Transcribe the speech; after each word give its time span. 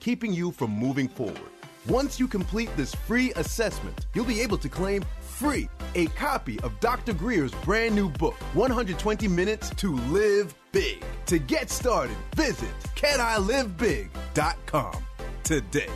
keeping 0.00 0.32
you 0.32 0.50
from 0.50 0.70
moving 0.70 1.08
forward. 1.08 1.38
Once 1.88 2.18
you 2.18 2.26
complete 2.26 2.68
this 2.76 2.92
free 2.94 3.32
assessment, 3.36 4.06
you'll 4.14 4.24
be 4.24 4.40
able 4.40 4.58
to 4.58 4.68
claim 4.68 5.04
free 5.20 5.68
a 5.94 6.06
copy 6.08 6.58
of 6.60 6.78
Dr. 6.80 7.12
Grier's 7.12 7.52
brand 7.64 7.94
new 7.94 8.08
book, 8.08 8.34
120 8.54 9.28
Minutes 9.28 9.70
to 9.76 9.94
Live 10.08 10.52
Big. 10.72 11.04
To 11.26 11.38
get 11.38 11.70
started, 11.70 12.16
visit 12.34 12.68
canilivebig.com 12.96 14.96
today. 15.42 15.90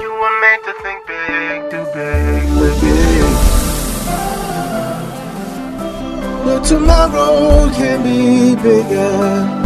You 0.00 0.12
were 0.12 0.40
meant 0.40 0.64
to 0.64 0.72
think 0.82 1.06
big, 1.06 1.70
do 1.70 1.84
big, 1.94 2.48
live 2.50 2.80
big. 2.80 3.24
But 6.44 6.64
tomorrow 6.64 7.70
can 7.72 8.02
be 8.02 8.56
bigger. 8.60 9.63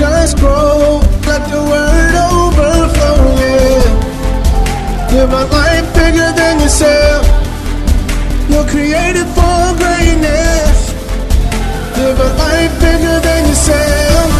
Just 0.00 0.38
grow, 0.38 0.98
let 1.26 1.44
the 1.50 1.60
word 1.60 2.14
overflow, 2.32 3.36
yeah. 3.36 5.10
Live 5.12 5.30
a 5.30 5.44
life 5.52 5.94
bigger 5.94 6.32
than 6.32 6.58
yourself. 6.58 7.26
You're 8.48 8.64
created 8.64 9.26
for 9.36 9.76
greatness. 9.76 10.94
Live 11.98 12.18
a 12.18 12.32
life 12.38 12.80
bigger 12.80 13.20
than 13.20 13.46
yourself. 13.46 14.30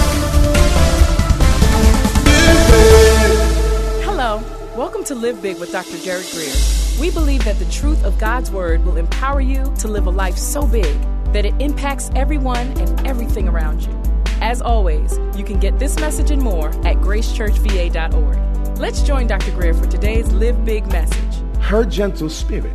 Hello, 4.02 4.42
welcome 4.74 5.05
to 5.05 5.14
Live 5.14 5.42
Big 5.42 5.58
with 5.58 5.72
Dr. 5.72 5.98
Derek 5.98 6.30
Grier. 6.30 6.55
We 6.98 7.11
believe 7.11 7.45
that 7.45 7.58
the 7.58 7.70
truth 7.70 8.02
of 8.02 8.19
God's 8.19 8.50
Word 8.50 8.83
will 8.86 8.97
empower 8.97 9.42
you 9.42 9.70
to 9.80 9.89
live 9.89 10.06
a 10.06 10.11
life 10.11 10.39
so 10.39 10.67
big 10.67 10.97
that 11.34 11.45
it 11.45 11.52
impacts 11.58 12.11
everyone 12.17 12.69
and 12.78 13.06
everything 13.06 13.47
around 13.47 13.83
you. 13.83 14.19
As 14.50 14.60
always, 14.60 15.16
you 15.36 15.44
can 15.44 15.60
get 15.60 15.78
this 15.78 15.94
message 16.00 16.32
and 16.32 16.42
more 16.42 16.70
at 16.84 16.96
gracechurchva.org. 16.96 18.78
Let's 18.80 19.00
join 19.02 19.28
Dr. 19.28 19.52
Grier 19.52 19.72
for 19.72 19.86
today's 19.86 20.28
Live 20.33 20.64
Big 20.64 20.84
message. 20.88 21.34
Her 21.61 21.84
gentle 21.84 22.28
spirit 22.28 22.74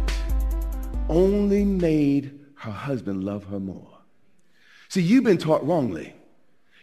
only 1.09 1.66
made 1.66 2.40
her 2.59 2.72
husband 2.72 3.25
love 3.25 3.44
her 3.47 3.59
more. 3.59 3.90
See, 4.88 5.02
you've 5.02 5.25
been 5.25 5.38
taught 5.38 5.68
wrongly. 5.68 6.16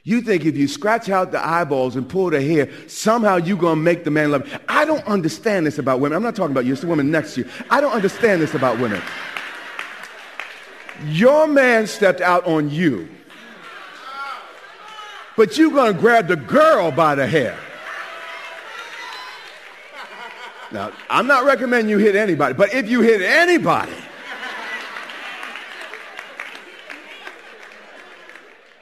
You 0.04 0.20
think 0.20 0.44
if 0.44 0.58
you 0.58 0.68
scratch 0.68 1.08
out 1.08 1.32
the 1.32 1.42
eyeballs 1.42 1.96
and 1.96 2.06
pull 2.06 2.28
the 2.28 2.42
hair, 2.42 2.68
somehow 2.86 3.36
you're 3.36 3.56
going 3.56 3.76
to 3.76 3.82
make 3.82 4.04
the 4.04 4.10
man 4.10 4.30
love 4.30 4.46
you. 4.46 4.58
I 4.68 4.84
don't 4.84 5.06
understand 5.06 5.64
this 5.64 5.78
about 5.78 6.00
women. 6.00 6.16
I'm 6.16 6.22
not 6.22 6.36
talking 6.36 6.52
about 6.52 6.66
you. 6.66 6.72
It's 6.74 6.82
the 6.82 6.86
woman 6.86 7.10
next 7.10 7.32
to 7.36 7.44
you. 7.44 7.50
I 7.70 7.80
don't 7.80 7.92
understand 7.92 8.42
this 8.42 8.52
about 8.52 8.78
women. 8.78 9.00
Your 11.06 11.46
man 11.46 11.86
stepped 11.86 12.20
out 12.20 12.44
on 12.44 12.68
you, 12.68 13.08
but 15.36 15.56
you're 15.56 15.70
going 15.70 15.94
to 15.94 15.98
grab 15.98 16.28
the 16.28 16.36
girl 16.36 16.90
by 16.90 17.14
the 17.14 17.26
hair. 17.26 17.58
Now, 20.72 20.92
I'm 21.10 21.26
not 21.26 21.44
recommending 21.44 21.90
you 21.90 21.98
hit 21.98 22.16
anybody, 22.16 22.54
but 22.54 22.72
if 22.72 22.88
you 22.88 23.02
hit 23.02 23.20
anybody, 23.20 23.92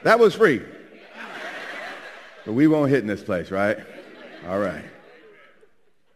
that 0.03 0.17
was 0.17 0.35
free. 0.35 0.61
But 2.45 2.53
we 2.53 2.67
won't 2.67 2.89
hit 2.89 2.99
in 2.99 3.07
this 3.07 3.23
place, 3.23 3.51
right? 3.51 3.77
All 4.47 4.59
right. 4.59 4.85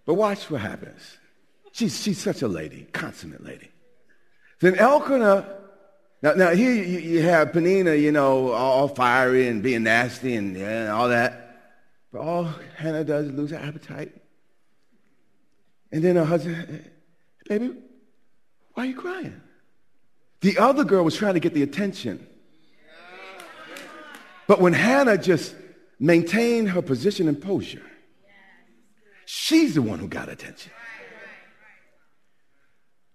But 0.05 0.13
watch 0.15 0.49
what 0.49 0.61
happens. 0.61 1.17
She's, 1.73 2.01
she's 2.01 2.19
such 2.21 2.41
a 2.41 2.47
lady, 2.47 2.87
consummate 2.93 3.43
lady. 3.43 3.69
Then 4.61 4.75
Elkanah, 4.75 5.45
now, 6.21 6.33
now 6.33 6.49
here 6.51 6.71
you, 6.71 6.99
you 6.99 7.21
have 7.21 7.51
Peninnah, 7.53 7.95
you 7.95 8.11
know, 8.11 8.51
all 8.51 8.87
fiery 8.87 9.47
and 9.47 9.61
being 9.61 9.83
nasty 9.83 10.35
and 10.35 10.55
yeah, 10.55 10.93
all 10.93 11.09
that. 11.09 11.41
But 12.11 12.21
all 12.21 12.49
Hannah 12.77 13.03
does 13.03 13.27
is 13.27 13.33
lose 13.33 13.51
her 13.51 13.57
appetite. 13.57 14.13
And 15.91 16.03
then 16.03 16.15
her 16.15 16.25
husband, 16.25 16.89
baby, 17.47 17.73
why 18.73 18.83
are 18.83 18.87
you 18.87 18.95
crying? 18.95 19.41
The 20.41 20.57
other 20.57 20.83
girl 20.83 21.03
was 21.03 21.15
trying 21.15 21.35
to 21.35 21.39
get 21.39 21.53
the 21.53 21.63
attention. 21.63 22.27
But 24.47 24.61
when 24.61 24.73
Hannah 24.73 25.17
just 25.17 25.55
maintained 25.99 26.69
her 26.69 26.81
position 26.81 27.27
and 27.27 27.41
posture, 27.41 27.85
she's 29.25 29.75
the 29.75 29.81
one 29.81 29.99
who 29.99 30.07
got 30.07 30.29
attention. 30.29 30.71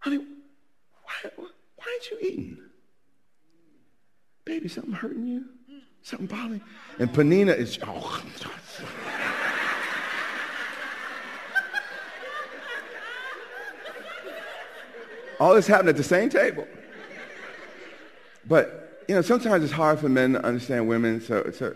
Honey, 0.00 0.18
why, 0.18 1.30
why 1.36 1.46
aren't 1.86 2.10
you 2.10 2.18
eating? 2.20 2.58
Baby, 4.60 4.68
something 4.68 4.92
hurting 4.92 5.26
you? 5.26 5.46
Something 6.02 6.26
bothering? 6.26 6.60
And 6.98 7.10
Peninnah 7.10 7.52
is, 7.52 7.78
oh. 7.82 8.22
All 15.40 15.54
this 15.54 15.66
happened 15.66 15.88
at 15.88 15.96
the 15.96 16.02
same 16.02 16.28
table. 16.28 16.68
But, 18.46 19.02
you 19.08 19.14
know, 19.14 19.22
sometimes 19.22 19.64
it's 19.64 19.72
hard 19.72 19.98
for 19.98 20.10
men 20.10 20.34
to 20.34 20.44
understand 20.44 20.86
women, 20.86 21.22
so, 21.22 21.50
so 21.56 21.74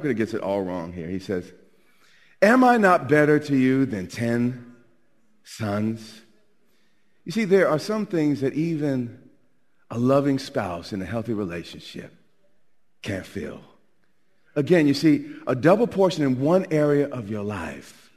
gets 0.00 0.34
it 0.34 0.42
all 0.42 0.60
wrong 0.60 0.92
here. 0.92 1.08
He 1.08 1.18
says, 1.18 1.50
Am 2.42 2.62
I 2.62 2.76
not 2.76 3.08
better 3.08 3.38
to 3.38 3.56
you 3.56 3.86
than 3.86 4.06
ten 4.06 4.74
sons? 5.44 6.20
You 7.24 7.32
see, 7.32 7.46
there 7.46 7.70
are 7.70 7.78
some 7.78 8.04
things 8.04 8.42
that 8.42 8.52
even 8.52 9.21
a 9.92 9.98
loving 9.98 10.38
spouse 10.38 10.94
in 10.94 11.02
a 11.02 11.04
healthy 11.04 11.34
relationship 11.34 12.14
can't 13.02 13.26
fill. 13.26 13.60
Again, 14.56 14.86
you 14.86 14.94
see, 14.94 15.30
a 15.46 15.54
double 15.54 15.86
portion 15.86 16.24
in 16.24 16.40
one 16.40 16.66
area 16.70 17.08
of 17.08 17.28
your 17.28 17.42
life 17.44 18.10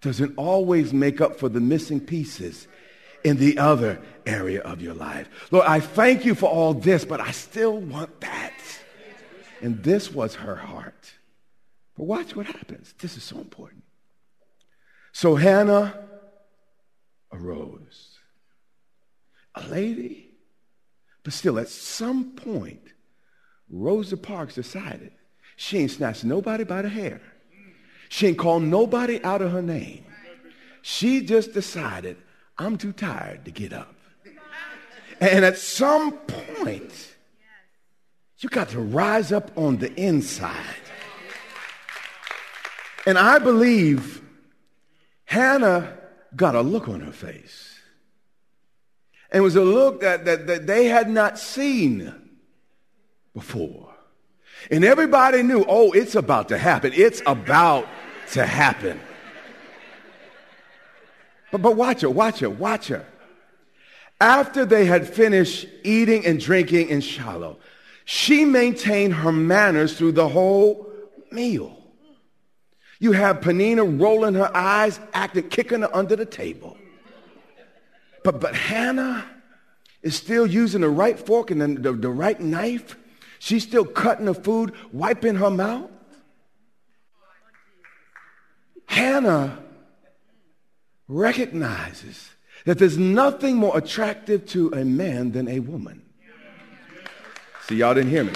doesn't 0.00 0.34
always 0.36 0.92
make 0.92 1.20
up 1.20 1.36
for 1.36 1.48
the 1.48 1.58
missing 1.60 2.00
pieces 2.00 2.68
in 3.24 3.36
the 3.36 3.58
other 3.58 4.00
area 4.26 4.60
of 4.60 4.80
your 4.80 4.94
life. 4.94 5.28
Lord, 5.50 5.66
I 5.66 5.80
thank 5.80 6.24
you 6.24 6.36
for 6.36 6.48
all 6.48 6.72
this, 6.72 7.04
but 7.04 7.20
I 7.20 7.32
still 7.32 7.78
want 7.78 8.20
that. 8.20 8.54
And 9.60 9.82
this 9.82 10.12
was 10.12 10.36
her 10.36 10.54
heart. 10.54 11.12
But 11.96 12.04
watch 12.04 12.36
what 12.36 12.46
happens. 12.46 12.94
This 13.00 13.16
is 13.16 13.24
so 13.24 13.38
important. 13.38 13.82
So 15.10 15.34
Hannah 15.34 15.98
arose. 17.32 18.18
A 19.56 19.66
lady, 19.66 20.27
but 21.28 21.34
still 21.34 21.58
at 21.58 21.68
some 21.68 22.30
point, 22.30 22.80
Rosa 23.68 24.16
Parks 24.16 24.54
decided 24.54 25.12
she 25.56 25.76
ain't 25.76 25.90
snatched 25.90 26.24
nobody 26.24 26.64
by 26.64 26.80
the 26.80 26.88
hair. 26.88 27.20
She 28.08 28.28
ain't 28.28 28.38
called 28.38 28.62
nobody 28.62 29.22
out 29.22 29.42
of 29.42 29.52
her 29.52 29.60
name. 29.60 30.06
She 30.80 31.20
just 31.20 31.52
decided, 31.52 32.16
I'm 32.56 32.78
too 32.78 32.94
tired 32.94 33.44
to 33.44 33.50
get 33.50 33.74
up. 33.74 33.94
And 35.20 35.44
at 35.44 35.58
some 35.58 36.12
point, 36.12 37.14
you 38.38 38.48
got 38.48 38.70
to 38.70 38.80
rise 38.80 39.30
up 39.30 39.50
on 39.54 39.76
the 39.76 39.92
inside. 39.96 40.80
And 43.04 43.18
I 43.18 43.38
believe 43.38 44.22
Hannah 45.26 45.94
got 46.34 46.54
a 46.54 46.62
look 46.62 46.88
on 46.88 47.00
her 47.00 47.12
face. 47.12 47.77
And 49.30 49.40
it 49.40 49.42
was 49.42 49.56
a 49.56 49.64
look 49.64 50.00
that, 50.00 50.24
that, 50.24 50.46
that 50.46 50.66
they 50.66 50.86
had 50.86 51.10
not 51.10 51.38
seen 51.38 52.12
before. 53.34 53.94
And 54.70 54.84
everybody 54.84 55.42
knew, 55.42 55.64
oh, 55.68 55.92
it's 55.92 56.14
about 56.14 56.48
to 56.48 56.58
happen. 56.58 56.92
It's 56.94 57.22
about 57.26 57.86
to 58.32 58.44
happen. 58.46 59.00
But, 61.52 61.62
but 61.62 61.76
watch 61.76 62.00
her, 62.00 62.10
watch 62.10 62.40
her, 62.40 62.50
watch 62.50 62.88
her. 62.88 63.04
After 64.20 64.64
they 64.64 64.84
had 64.86 65.06
finished 65.06 65.66
eating 65.84 66.26
and 66.26 66.40
drinking 66.40 66.88
in 66.88 67.00
Shiloh, 67.00 67.58
she 68.04 68.46
maintained 68.46 69.12
her 69.14 69.30
manners 69.30 69.96
through 69.96 70.12
the 70.12 70.28
whole 70.28 70.90
meal. 71.30 71.76
You 72.98 73.12
have 73.12 73.42
Peninnah 73.42 73.84
rolling 73.84 74.34
her 74.34 74.50
eyes, 74.56 74.98
acting, 75.12 75.50
kicking 75.50 75.82
her 75.82 75.94
under 75.94 76.16
the 76.16 76.24
table. 76.24 76.77
But, 78.24 78.40
but 78.40 78.54
Hannah 78.54 79.24
is 80.02 80.14
still 80.14 80.46
using 80.46 80.80
the 80.80 80.88
right 80.88 81.18
fork 81.18 81.50
and 81.50 81.60
the, 81.60 81.68
the, 81.80 81.92
the 81.92 82.10
right 82.10 82.38
knife. 82.40 82.96
She's 83.38 83.62
still 83.62 83.84
cutting 83.84 84.26
the 84.26 84.34
food, 84.34 84.72
wiping 84.92 85.36
her 85.36 85.50
mouth. 85.50 85.90
Hannah 88.86 89.58
recognizes 91.06 92.30
that 92.64 92.78
there's 92.78 92.98
nothing 92.98 93.56
more 93.56 93.76
attractive 93.76 94.46
to 94.46 94.72
a 94.72 94.84
man 94.84 95.32
than 95.32 95.48
a 95.48 95.60
woman. 95.60 96.02
See, 97.68 97.76
y'all 97.76 97.94
didn't 97.94 98.10
hear 98.10 98.24
me. 98.24 98.32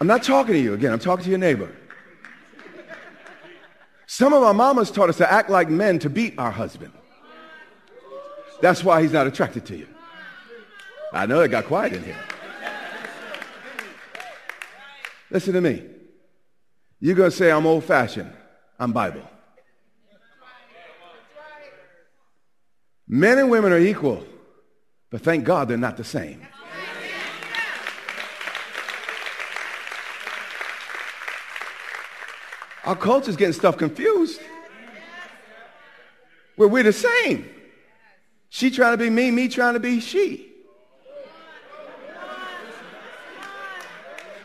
I'm 0.00 0.06
not 0.06 0.22
talking 0.22 0.54
to 0.54 0.60
you 0.60 0.74
again, 0.74 0.92
I'm 0.92 0.98
talking 0.98 1.24
to 1.24 1.30
your 1.30 1.38
neighbor. 1.38 1.70
Some 4.20 4.34
of 4.34 4.42
our 4.42 4.52
mamas 4.52 4.90
taught 4.90 5.08
us 5.08 5.16
to 5.16 5.32
act 5.32 5.48
like 5.48 5.70
men 5.70 5.98
to 6.00 6.10
beat 6.10 6.38
our 6.38 6.50
husband. 6.50 6.92
That's 8.60 8.84
why 8.84 9.00
he's 9.00 9.14
not 9.14 9.26
attracted 9.26 9.64
to 9.64 9.76
you. 9.78 9.86
I 11.10 11.24
know 11.24 11.40
it 11.40 11.48
got 11.48 11.64
quiet 11.64 11.94
in 11.94 12.04
here. 12.04 12.18
Listen 15.30 15.54
to 15.54 15.62
me. 15.62 15.86
You're 17.00 17.14
going 17.14 17.30
to 17.30 17.34
say 17.34 17.50
I'm 17.50 17.64
old 17.64 17.84
fashioned. 17.84 18.30
I'm 18.78 18.92
Bible. 18.92 19.22
Men 23.08 23.38
and 23.38 23.50
women 23.50 23.72
are 23.72 23.78
equal, 23.78 24.22
but 25.08 25.22
thank 25.22 25.44
God 25.44 25.68
they're 25.68 25.78
not 25.78 25.96
the 25.96 26.04
same. 26.04 26.46
Our 32.84 32.96
culture's 32.96 33.36
getting 33.36 33.52
stuff 33.52 33.76
confused. 33.76 34.40
Where 36.56 36.68
we're 36.68 36.82
the 36.82 36.92
same. 36.92 37.48
She 38.48 38.70
trying 38.70 38.92
to 38.92 38.98
be 38.98 39.10
me, 39.10 39.30
me 39.30 39.48
trying 39.48 39.74
to 39.74 39.80
be 39.80 40.00
she. 40.00 40.46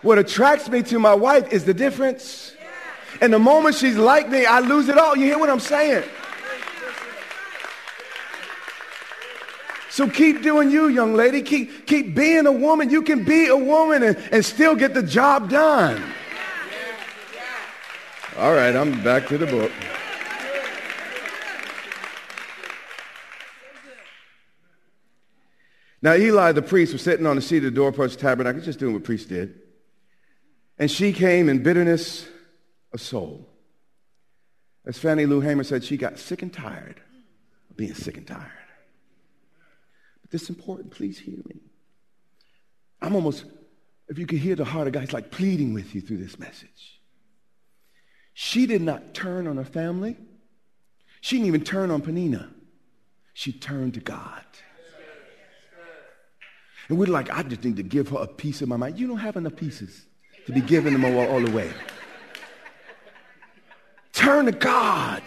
What 0.01 0.19
attracts 0.19 0.69
me 0.69 0.83
to 0.83 0.99
my 0.99 1.15
wife 1.15 1.51
is 1.51 1.65
the 1.65 1.73
difference. 1.73 2.53
And 3.21 3.33
the 3.33 3.39
moment 3.39 3.75
she's 3.75 3.97
like 3.97 4.29
me, 4.29 4.45
I 4.45 4.59
lose 4.59 4.87
it 4.87 4.97
all. 4.97 5.15
You 5.15 5.25
hear 5.25 5.39
what 5.39 5.49
I'm 5.49 5.59
saying? 5.59 6.03
So 9.89 10.09
keep 10.09 10.41
doing 10.41 10.69
you, 10.69 10.89
young 10.89 11.15
lady. 11.15 11.41
Keep, 11.41 11.87
keep 11.87 12.13
being 12.13 12.45
a 12.45 12.51
woman. 12.51 12.89
You 12.89 13.01
can 13.01 13.23
be 13.23 13.47
a 13.47 13.55
woman 13.55 14.03
and, 14.03 14.17
and 14.31 14.45
still 14.45 14.75
get 14.75 14.93
the 14.93 15.01
job 15.01 15.49
done. 15.49 16.03
All 18.37 18.53
right, 18.53 18.75
I'm 18.75 19.01
back 19.01 19.27
to 19.29 19.37
the 19.37 19.45
book. 19.45 19.71
Now, 26.01 26.15
Eli 26.15 26.51
the 26.51 26.61
priest 26.61 26.91
was 26.91 27.01
sitting 27.01 27.25
on 27.25 27.37
the 27.37 27.41
seat 27.41 27.59
of 27.59 27.63
the 27.63 27.71
doorpost 27.71 28.15
of 28.15 28.21
the 28.21 28.27
tabernacle, 28.27 28.61
just 28.61 28.77
doing 28.77 28.93
what 28.93 29.05
priests 29.05 29.27
did. 29.27 29.57
And 30.77 30.91
she 30.91 31.13
came 31.13 31.47
in 31.47 31.63
bitterness 31.63 32.27
of 32.91 32.99
soul. 32.99 33.47
As 34.85 34.97
Fannie 34.97 35.25
Lou 35.25 35.39
Hamer 35.39 35.63
said, 35.63 35.85
she 35.85 35.95
got 35.95 36.19
sick 36.19 36.41
and 36.41 36.51
tired 36.51 36.99
of 37.69 37.77
being 37.77 37.93
sick 37.93 38.17
and 38.17 38.27
tired. 38.27 38.51
But 40.21 40.31
this 40.31 40.43
is 40.43 40.49
important. 40.49 40.91
Please 40.91 41.17
hear 41.17 41.37
me. 41.47 41.61
I'm 43.01 43.15
almost, 43.15 43.45
if 44.09 44.19
you 44.19 44.25
could 44.25 44.39
hear 44.39 44.57
the 44.57 44.65
heart 44.65 44.87
of 44.87 44.93
God, 44.93 44.99
he's 44.99 45.13
like 45.13 45.31
pleading 45.31 45.73
with 45.73 45.95
you 45.95 46.01
through 46.01 46.17
this 46.17 46.37
message. 46.37 46.94
She 48.37 48.65
did 48.65 48.81
not 48.81 49.13
turn 49.13 49.47
on 49.47 49.55
her 49.55 49.63
family. 49.63 50.17
She 51.21 51.37
didn't 51.37 51.47
even 51.47 51.63
turn 51.63 51.89
on 51.89 52.01
Peninnah. 52.01 52.49
She 53.33 53.53
turned 53.53 53.93
to 53.93 54.01
God. 54.01 54.43
And 56.89 56.99
we're 56.99 57.07
like, 57.07 57.31
I 57.31 57.43
just 57.43 57.63
need 57.63 57.77
to 57.77 57.83
give 57.83 58.09
her 58.09 58.17
a 58.17 58.27
piece 58.27 58.61
of 58.61 58.67
my 58.67 58.75
mind. 58.75 58.99
You 58.99 59.07
don't 59.07 59.17
have 59.17 59.37
enough 59.37 59.55
pieces 59.55 60.05
to 60.45 60.51
be 60.51 60.59
giving 60.59 60.91
them 60.91 61.05
all, 61.05 61.17
all 61.27 61.39
the 61.39 61.49
way. 61.51 61.71
Turn 64.11 64.45
to 64.45 64.51
God. 64.51 65.23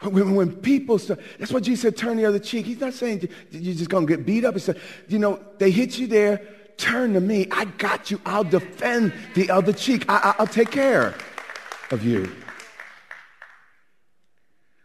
When, 0.00 0.34
when 0.34 0.56
people 0.56 0.98
start, 0.98 1.20
that's 1.38 1.52
what 1.52 1.62
Jesus 1.62 1.82
said, 1.82 1.96
turn 1.96 2.16
the 2.16 2.24
other 2.24 2.38
cheek. 2.38 2.64
He's 2.64 2.80
not 2.80 2.94
saying 2.94 3.28
you're 3.50 3.74
just 3.74 3.90
going 3.90 4.06
to 4.06 4.16
get 4.16 4.24
beat 4.24 4.46
up. 4.46 4.54
He 4.54 4.60
said, 4.60 4.80
you 5.08 5.18
know, 5.18 5.40
they 5.58 5.70
hit 5.70 5.98
you 5.98 6.06
there, 6.06 6.40
turn 6.78 7.12
to 7.14 7.20
me. 7.20 7.46
I 7.50 7.66
got 7.66 8.10
you. 8.10 8.20
I'll 8.24 8.44
defend 8.44 9.12
the 9.34 9.50
other 9.50 9.72
cheek. 9.72 10.04
I, 10.08 10.34
will 10.38 10.46
take 10.46 10.70
care 10.70 11.14
of 11.90 12.04
you. 12.04 12.30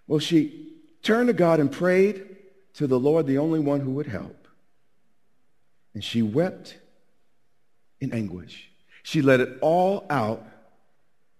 Well, 0.08 0.20
she 0.20 0.74
turned 1.02 1.28
to 1.28 1.34
God 1.34 1.60
and 1.60 1.72
prayed 1.72 2.26
to 2.76 2.88
the 2.88 3.00
Lord, 3.00 3.28
the 3.28 3.38
only 3.38 3.60
one 3.60 3.80
who 3.80 3.92
would 3.92 4.08
help. 4.08 4.48
And 5.94 6.04
she 6.04 6.22
wept 6.22 6.78
in 8.02 8.12
anguish. 8.14 8.70
She 9.04 9.22
let 9.22 9.40
it 9.40 9.58
all 9.62 10.06
out 10.10 10.46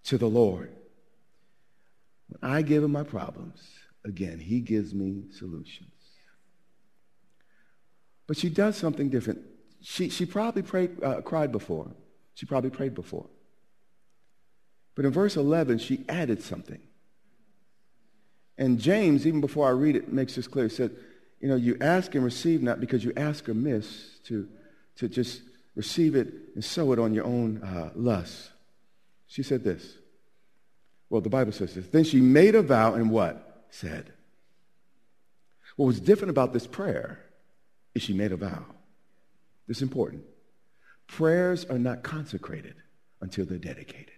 to 0.06 0.18
the 0.18 0.28
Lord. 0.28 0.72
When 2.28 2.52
I 2.52 2.62
give 2.62 2.84
him 2.84 2.92
my 2.92 3.04
problems, 3.04 3.62
again, 4.06 4.40
he 4.40 4.60
gives 4.60 4.94
me 4.94 5.26
solutions. 5.32 5.90
But 8.28 8.38
she 8.38 8.50
does 8.50 8.78
something 8.78 9.10
different. 9.10 9.40
She, 9.84 10.10
she 10.10 10.26
probably 10.26 10.62
prayed, 10.62 11.04
uh, 11.04 11.22
cried 11.22 11.52
before. 11.52 11.92
She 12.36 12.46
probably 12.46 12.70
prayed 12.70 12.96
before. 12.96 13.28
But 14.96 15.04
in 15.06 15.12
verse 15.12 15.36
11, 15.36 15.80
she 15.80 16.06
added 16.08 16.42
something. 16.42 16.80
And 18.58 18.80
James, 18.80 19.28
even 19.28 19.42
before 19.42 19.68
I 19.68 19.72
read 19.72 19.98
it, 19.98 20.14
makes 20.14 20.36
this 20.36 20.48
clear. 20.48 20.70
He 20.70 20.74
said, 20.74 20.96
you 21.42 21.50
know, 21.50 21.56
you 21.56 21.78
ask 21.82 22.16
and 22.16 22.24
receive 22.24 22.64
not 22.64 22.80
because 22.80 23.04
you 23.04 23.12
ask 23.18 23.48
amiss 23.50 24.20
to, 24.26 24.48
to 24.96 25.10
just 25.10 25.42
receive 25.76 26.16
it 26.16 26.32
and 26.56 26.64
sow 26.64 26.94
it 26.94 27.00
on 27.00 27.14
your 27.14 27.26
own 27.26 27.62
uh, 27.62 27.90
lust. 27.94 28.52
She 29.28 29.44
said 29.44 29.66
this. 29.66 29.98
Well, 31.10 31.20
the 31.20 31.30
Bible 31.30 31.52
says 31.52 31.76
this. 31.76 31.88
Then 31.88 32.06
she 32.06 32.22
made 32.22 32.56
a 32.56 32.62
vow 32.62 32.94
and 32.94 33.10
what? 33.10 33.66
Said. 33.70 34.14
What 35.76 35.88
was 35.88 36.00
different 36.00 36.30
about 36.30 36.54
this 36.54 36.68
prayer 36.68 37.20
is 37.94 38.02
she 38.02 38.14
made 38.14 38.32
a 38.32 38.38
vow. 38.38 38.64
This 39.68 39.78
is 39.78 39.84
important. 39.84 40.24
Prayers 41.08 41.66
are 41.66 41.80
not 41.80 42.04
consecrated 42.04 42.76
until 43.22 43.46
they're 43.46 43.58
dedicated. 43.58 44.10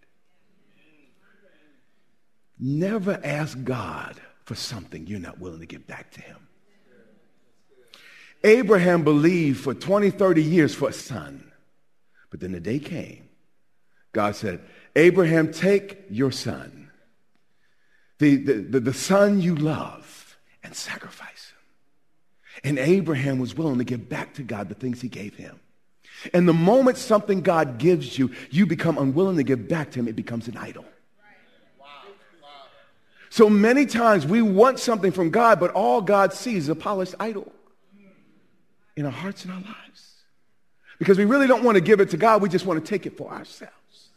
Never 2.60 3.20
ask 3.24 3.62
God 3.64 4.20
for 4.46 4.56
something 4.56 5.08
you're 5.08 5.20
not 5.20 5.40
willing 5.40 5.60
to 5.60 5.66
give 5.66 5.86
back 5.88 6.12
to 6.12 6.22
him. 6.22 6.48
Abraham 8.44 9.04
believed 9.04 9.60
for 9.62 9.74
20, 9.74 10.12
30 10.12 10.44
years 10.44 10.74
for 10.76 10.90
a 10.90 10.94
son. 10.94 11.52
But 12.30 12.40
then 12.40 12.52
the 12.52 12.60
day 12.60 12.80
came. 12.80 13.30
God 14.14 14.36
said, 14.36 14.62
Abraham, 14.96 15.52
take 15.52 16.06
your 16.10 16.32
son, 16.32 16.90
the, 18.20 18.38
the, 18.38 18.54
the, 18.54 18.80
the 18.80 18.94
son 18.94 19.42
you 19.42 19.56
love, 19.56 20.38
and 20.64 20.74
sacrifice. 20.74 21.35
And 22.66 22.80
Abraham 22.80 23.38
was 23.38 23.56
willing 23.56 23.78
to 23.78 23.84
give 23.84 24.10
back 24.10 24.34
to 24.34 24.44
God 24.44 24.70
the 24.70 24.76
things 24.76 25.00
he 25.00 25.08
gave 25.08 25.36
him. 25.36 25.60
And 26.34 26.48
the 26.48 26.54
moment 26.54 26.98
something 26.98 27.42
God 27.42 27.78
gives 27.78 28.18
you, 28.18 28.32
you 28.50 28.66
become 28.66 28.98
unwilling 28.98 29.38
to 29.38 29.44
give 29.44 29.68
back 29.68 29.92
to 29.92 30.00
him, 30.00 30.08
it 30.08 30.16
becomes 30.16 30.48
an 30.48 30.58
idol. 30.58 30.84
So 33.30 33.50
many 33.50 33.86
times 33.86 34.26
we 34.26 34.42
want 34.42 34.80
something 34.80 35.12
from 35.12 35.30
God, 35.30 35.60
but 35.60 35.72
all 35.72 36.02
God 36.02 36.34
sees 36.34 36.64
is 36.64 36.70
a 36.70 36.76
polished 36.76 37.14
idol 37.20 37.52
in 38.96 39.06
our 39.06 39.12
hearts 39.12 39.44
and 39.44 39.54
our 39.54 39.60
lives. 39.60 40.14
Because 40.98 41.20
we 41.20 41.26
really 41.26 41.46
don't 41.46 41.64
want 41.64 41.76
to 41.76 41.82
give 41.82 42.00
it 42.00 42.10
to 42.12 42.18
God, 42.18 42.42
we 42.42 42.50
just 42.50 42.66
want 42.66 42.84
to 42.84 42.90
take 42.90 43.06
it 43.06 43.16
for 43.16 43.30
ourselves. 43.30 44.10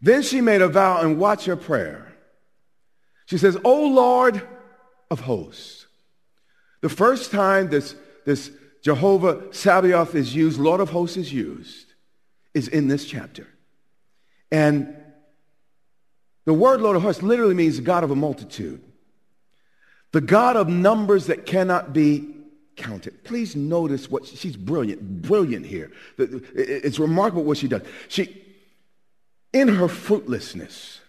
Then 0.00 0.22
she 0.22 0.40
made 0.40 0.60
a 0.60 0.68
vow 0.68 1.00
and 1.00 1.18
watch 1.18 1.46
her 1.46 1.56
prayer. 1.56 2.12
She 3.26 3.38
says, 3.38 3.56
O 3.64 3.88
Lord 3.88 4.46
of 5.10 5.20
hosts. 5.20 5.83
The 6.84 6.90
first 6.90 7.30
time 7.30 7.70
this, 7.70 7.96
this 8.26 8.50
Jehovah 8.82 9.44
Sabaoth 9.52 10.14
is 10.14 10.34
used, 10.34 10.60
Lord 10.60 10.82
of 10.82 10.90
hosts 10.90 11.16
is 11.16 11.32
used, 11.32 11.94
is 12.52 12.68
in 12.68 12.88
this 12.88 13.06
chapter. 13.06 13.46
And 14.52 14.94
the 16.44 16.52
word 16.52 16.82
Lord 16.82 16.96
of 16.96 17.00
hosts 17.00 17.22
literally 17.22 17.54
means 17.54 17.80
God 17.80 18.04
of 18.04 18.10
a 18.10 18.14
multitude. 18.14 18.82
The 20.12 20.20
God 20.20 20.56
of 20.56 20.68
numbers 20.68 21.28
that 21.28 21.46
cannot 21.46 21.94
be 21.94 22.28
counted. 22.76 23.24
Please 23.24 23.56
notice 23.56 24.10
what 24.10 24.26
she's 24.26 24.54
brilliant, 24.54 25.22
brilliant 25.22 25.64
here. 25.64 25.90
It's 26.18 26.98
remarkable 26.98 27.44
what 27.44 27.56
she 27.56 27.66
does. 27.66 27.80
She, 28.08 28.44
in 29.54 29.68
her 29.68 29.88
fruitlessness, 29.88 31.00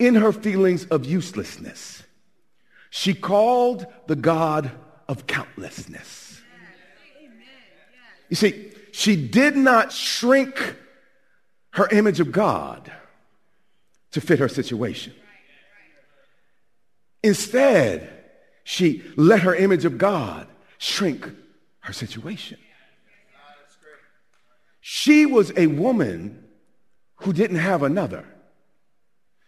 in 0.00 0.16
her 0.16 0.32
feelings 0.32 0.84
of 0.86 1.04
uselessness, 1.04 2.02
she 2.90 3.14
called 3.14 3.86
the 4.08 4.16
God 4.16 4.72
of 5.08 5.26
countlessness. 5.26 6.40
You 8.28 8.36
see, 8.36 8.72
she 8.92 9.16
did 9.16 9.56
not 9.56 9.92
shrink 9.92 10.76
her 11.70 11.88
image 11.88 12.20
of 12.20 12.32
God 12.32 12.90
to 14.12 14.20
fit 14.20 14.38
her 14.38 14.48
situation. 14.48 15.12
Instead, 17.22 18.12
she 18.64 19.02
let 19.16 19.40
her 19.40 19.54
image 19.54 19.84
of 19.84 19.98
God 19.98 20.48
shrink 20.78 21.30
her 21.80 21.92
situation. 21.92 22.58
She 24.80 25.26
was 25.26 25.52
a 25.56 25.66
woman 25.66 26.44
who 27.16 27.32
didn't 27.32 27.58
have 27.58 27.82
another. 27.82 28.24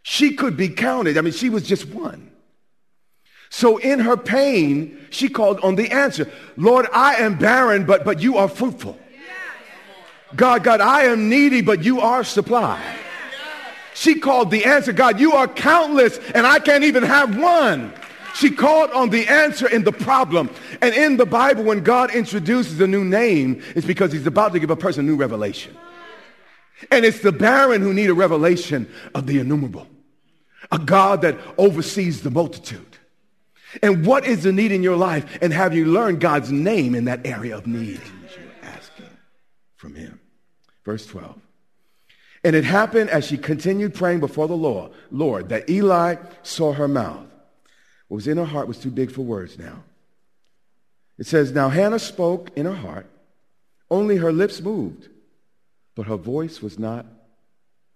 She 0.02 0.34
could 0.34 0.56
be 0.56 0.68
counted. 0.68 1.16
I 1.16 1.20
mean, 1.20 1.32
she 1.32 1.48
was 1.48 1.62
just 1.62 1.86
one. 1.86 2.30
So 3.50 3.78
in 3.78 4.00
her 4.00 4.16
pain, 4.16 4.98
she 5.10 5.28
called 5.28 5.60
on 5.60 5.74
the 5.74 5.90
answer. 5.90 6.30
Lord, 6.56 6.86
I 6.92 7.16
am 7.16 7.38
barren, 7.38 7.86
but, 7.86 8.04
but 8.04 8.20
you 8.20 8.36
are 8.36 8.48
fruitful. 8.48 8.98
God, 10.36 10.62
God, 10.62 10.80
I 10.80 11.04
am 11.04 11.28
needy, 11.28 11.62
but 11.62 11.82
you 11.82 12.00
are 12.00 12.22
supply. 12.22 12.96
She 13.94 14.16
called 14.16 14.50
the 14.50 14.64
answer. 14.64 14.92
God, 14.92 15.18
you 15.18 15.32
are 15.32 15.48
countless, 15.48 16.18
and 16.34 16.46
I 16.46 16.58
can't 16.58 16.84
even 16.84 17.02
have 17.02 17.36
one. 17.36 17.92
She 18.34 18.50
called 18.50 18.90
on 18.92 19.10
the 19.10 19.26
answer 19.26 19.66
in 19.66 19.82
the 19.82 19.90
problem. 19.90 20.50
And 20.80 20.94
in 20.94 21.16
the 21.16 21.26
Bible, 21.26 21.64
when 21.64 21.82
God 21.82 22.14
introduces 22.14 22.80
a 22.80 22.86
new 22.86 23.04
name, 23.04 23.62
it's 23.74 23.86
because 23.86 24.12
he's 24.12 24.26
about 24.26 24.52
to 24.52 24.60
give 24.60 24.70
a 24.70 24.76
person 24.76 25.06
new 25.06 25.16
revelation. 25.16 25.76
And 26.92 27.04
it's 27.04 27.20
the 27.20 27.32
barren 27.32 27.82
who 27.82 27.92
need 27.92 28.10
a 28.10 28.14
revelation 28.14 28.88
of 29.14 29.26
the 29.26 29.40
innumerable, 29.40 29.88
a 30.70 30.78
God 30.78 31.22
that 31.22 31.36
oversees 31.56 32.22
the 32.22 32.30
multitude. 32.30 32.87
And 33.82 34.06
what 34.06 34.26
is 34.26 34.44
the 34.44 34.52
need 34.52 34.72
in 34.72 34.82
your 34.82 34.96
life? 34.96 35.38
And 35.42 35.52
have 35.52 35.74
you 35.74 35.86
learned 35.86 36.20
God's 36.20 36.50
name 36.50 36.94
in 36.94 37.04
that 37.04 37.26
area 37.26 37.56
of 37.56 37.66
need? 37.66 38.00
You're 38.34 38.52
asking 38.62 39.10
from 39.76 39.94
him. 39.94 40.20
Verse 40.84 41.06
12. 41.06 41.40
And 42.44 42.56
it 42.56 42.64
happened 42.64 43.10
as 43.10 43.26
she 43.26 43.36
continued 43.36 43.94
praying 43.94 44.20
before 44.20 44.48
the 44.48 44.56
Lord, 44.56 44.92
Lord, 45.10 45.48
that 45.50 45.68
Eli 45.68 46.16
saw 46.42 46.72
her 46.72 46.88
mouth. 46.88 47.26
What 48.06 48.16
was 48.16 48.28
in 48.28 48.38
her 48.38 48.44
heart 48.44 48.68
was 48.68 48.78
too 48.78 48.90
big 48.90 49.10
for 49.10 49.22
words 49.22 49.58
now. 49.58 49.82
It 51.18 51.26
says, 51.26 51.52
Now 51.52 51.68
Hannah 51.68 51.98
spoke 51.98 52.50
in 52.56 52.64
her 52.64 52.74
heart, 52.74 53.10
only 53.90 54.16
her 54.16 54.32
lips 54.32 54.60
moved, 54.60 55.08
but 55.94 56.06
her 56.06 56.16
voice 56.16 56.62
was 56.62 56.78
not 56.78 57.04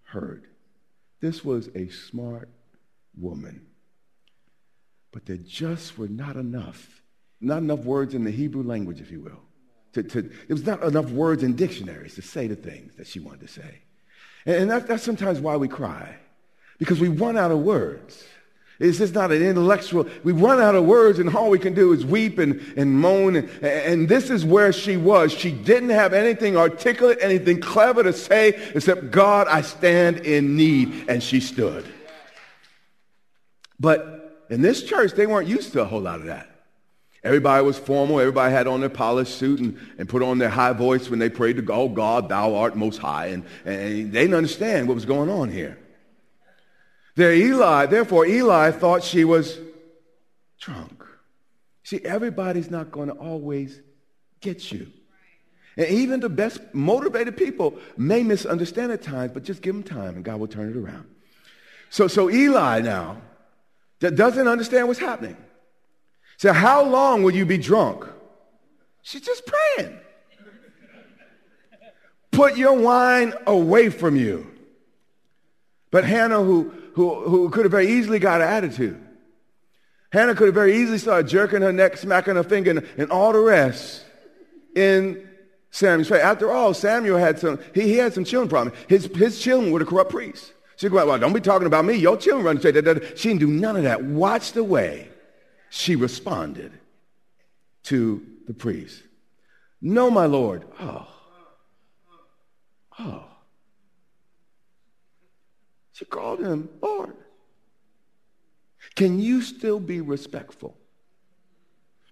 heard. 0.02 0.44
This 1.20 1.44
was 1.44 1.70
a 1.74 1.88
smart 1.88 2.48
woman. 3.16 3.66
But 5.12 5.26
there 5.26 5.36
just 5.36 5.98
were 5.98 6.08
not 6.08 6.36
enough, 6.36 7.02
not 7.40 7.58
enough 7.58 7.80
words 7.80 8.14
in 8.14 8.24
the 8.24 8.30
Hebrew 8.30 8.62
language, 8.62 9.00
if 9.00 9.10
you 9.10 9.20
will. 9.20 9.40
To, 9.92 10.02
to, 10.02 10.22
there 10.22 10.32
was 10.48 10.64
not 10.64 10.82
enough 10.82 11.10
words 11.10 11.42
in 11.42 11.54
dictionaries 11.54 12.14
to 12.14 12.22
say 12.22 12.46
the 12.46 12.56
things 12.56 12.96
that 12.96 13.06
she 13.06 13.20
wanted 13.20 13.42
to 13.42 13.48
say. 13.48 13.82
And, 14.46 14.56
and 14.56 14.70
that, 14.70 14.88
that's 14.88 15.02
sometimes 15.02 15.38
why 15.38 15.56
we 15.56 15.68
cry, 15.68 16.16
because 16.78 16.98
we 16.98 17.08
run 17.08 17.36
out 17.36 17.50
of 17.50 17.58
words. 17.58 18.24
It's 18.78 18.98
just 18.98 19.14
not 19.14 19.30
an 19.30 19.42
intellectual. 19.42 20.08
We 20.24 20.32
run 20.32 20.60
out 20.60 20.74
of 20.74 20.84
words, 20.84 21.18
and 21.18 21.36
all 21.36 21.50
we 21.50 21.58
can 21.58 21.74
do 21.74 21.92
is 21.92 22.04
weep 22.04 22.38
and, 22.38 22.60
and 22.76 22.98
moan. 22.98 23.36
And, 23.36 23.48
and 23.62 24.08
this 24.08 24.30
is 24.30 24.44
where 24.44 24.72
she 24.72 24.96
was. 24.96 25.30
She 25.30 25.52
didn't 25.52 25.90
have 25.90 26.14
anything 26.14 26.56
articulate, 26.56 27.18
anything 27.20 27.60
clever 27.60 28.02
to 28.02 28.14
say, 28.14 28.48
except, 28.74 29.10
God, 29.10 29.46
I 29.46 29.60
stand 29.60 30.20
in 30.20 30.56
need. 30.56 31.04
And 31.06 31.22
she 31.22 31.38
stood. 31.38 31.84
But 33.78 34.21
in 34.52 34.60
this 34.60 34.82
church, 34.82 35.12
they 35.12 35.26
weren't 35.26 35.48
used 35.48 35.72
to 35.72 35.80
a 35.80 35.84
whole 35.86 36.02
lot 36.02 36.20
of 36.20 36.26
that. 36.26 36.46
Everybody 37.24 37.64
was 37.64 37.78
formal. 37.78 38.20
Everybody 38.20 38.52
had 38.52 38.66
on 38.66 38.80
their 38.80 38.90
polished 38.90 39.38
suit 39.38 39.60
and, 39.60 39.78
and 39.96 40.06
put 40.06 40.22
on 40.22 40.36
their 40.36 40.50
high 40.50 40.74
voice 40.74 41.08
when 41.08 41.18
they 41.18 41.30
prayed 41.30 41.56
to 41.56 41.62
God, 41.62 41.78
oh 41.78 41.88
God, 41.88 42.28
thou 42.28 42.56
art 42.56 42.76
most 42.76 42.98
high. 42.98 43.28
And, 43.28 43.44
and 43.64 44.12
they 44.12 44.20
didn't 44.20 44.34
understand 44.34 44.88
what 44.88 44.94
was 44.94 45.06
going 45.06 45.30
on 45.30 45.50
here. 45.50 45.78
There, 47.14 47.32
Eli, 47.32 47.86
therefore, 47.86 48.26
Eli 48.26 48.72
thought 48.72 49.02
she 49.02 49.24
was 49.24 49.58
drunk. 50.60 51.02
See, 51.82 52.00
everybody's 52.04 52.70
not 52.70 52.90
going 52.90 53.08
to 53.08 53.14
always 53.14 53.80
get 54.42 54.70
you. 54.70 54.88
And 55.78 55.86
even 55.86 56.20
the 56.20 56.28
best 56.28 56.60
motivated 56.74 57.38
people 57.38 57.78
may 57.96 58.22
misunderstand 58.22 58.92
at 58.92 59.00
times, 59.00 59.32
but 59.32 59.44
just 59.44 59.62
give 59.62 59.74
them 59.74 59.82
time 59.82 60.16
and 60.16 60.22
God 60.22 60.38
will 60.40 60.46
turn 60.46 60.68
it 60.68 60.76
around. 60.76 61.06
So, 61.88 62.06
so 62.06 62.28
Eli 62.28 62.82
now 62.82 63.16
that 64.02 64.14
doesn't 64.14 64.46
understand 64.46 64.86
what's 64.86 65.00
happening. 65.00 65.36
So 66.36 66.52
how 66.52 66.84
long 66.84 67.22
will 67.22 67.34
you 67.34 67.46
be 67.46 67.58
drunk? 67.58 68.04
She's 69.02 69.22
just 69.22 69.42
praying. 69.46 69.98
Put 72.30 72.56
your 72.56 72.74
wine 72.74 73.34
away 73.46 73.88
from 73.88 74.14
you. 74.16 74.46
But 75.90 76.04
Hannah, 76.04 76.42
who 76.42 76.72
who, 76.94 77.20
who 77.22 77.50
could 77.50 77.64
have 77.64 77.72
very 77.72 77.88
easily 77.88 78.18
got 78.18 78.40
an 78.40 78.48
attitude. 78.48 79.00
Hannah 80.12 80.34
could 80.34 80.46
have 80.46 80.54
very 80.54 80.76
easily 80.76 80.98
started 80.98 81.28
jerking 81.28 81.62
her 81.62 81.72
neck, 81.72 81.96
smacking 81.96 82.36
her 82.36 82.42
finger, 82.42 82.70
and, 82.70 82.86
and 82.98 83.10
all 83.10 83.32
the 83.32 83.40
rest 83.40 84.04
in 84.76 85.26
Samuel's 85.70 86.08
face. 86.08 86.22
After 86.22 86.52
all, 86.52 86.74
Samuel 86.74 87.18
had 87.18 87.38
some, 87.38 87.58
he, 87.74 87.82
he 87.82 87.96
had 87.96 88.12
some 88.12 88.24
children 88.24 88.50
problems. 88.50 88.76
His, 88.88 89.06
his 89.06 89.40
children 89.40 89.72
were 89.72 89.78
the 89.78 89.86
corrupt 89.86 90.10
priests. 90.10 90.52
She 90.82 90.88
go, 90.88 91.06
well, 91.06 91.16
don't 91.16 91.32
be 91.32 91.40
talking 91.40 91.68
about 91.68 91.84
me. 91.84 91.94
Your 91.94 92.16
children 92.16 92.44
run 92.44 92.58
straight. 92.58 92.74
She 93.16 93.28
didn't 93.28 93.38
do 93.38 93.46
none 93.46 93.76
of 93.76 93.84
that. 93.84 94.02
Watch 94.02 94.50
the 94.50 94.64
way 94.64 95.10
she 95.70 95.94
responded 95.94 96.72
to 97.84 98.26
the 98.48 98.52
priest. 98.52 99.00
No, 99.80 100.10
my 100.10 100.26
Lord. 100.26 100.64
Oh. 100.80 101.06
Oh. 102.98 103.24
She 105.92 106.04
called 106.04 106.40
him 106.40 106.68
Lord. 106.80 107.14
Can 108.96 109.20
you 109.20 109.40
still 109.40 109.78
be 109.78 110.00
respectful? 110.00 110.76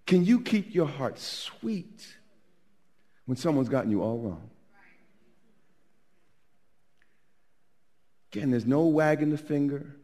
Can 0.07 0.25
you 0.25 0.43
keep 0.43 0.77
your 0.77 0.87
heart 0.87 1.19
sweet 1.19 2.07
when 3.27 3.37
someone's 3.37 3.69
gotten 3.69 3.91
you 3.91 4.01
all 4.01 4.21
wrong? 4.21 4.49
Again, 8.33 8.51
there's 8.51 8.67
no 8.67 8.87
wagging 8.87 9.31
the 9.31 9.39
finger, 9.39 9.97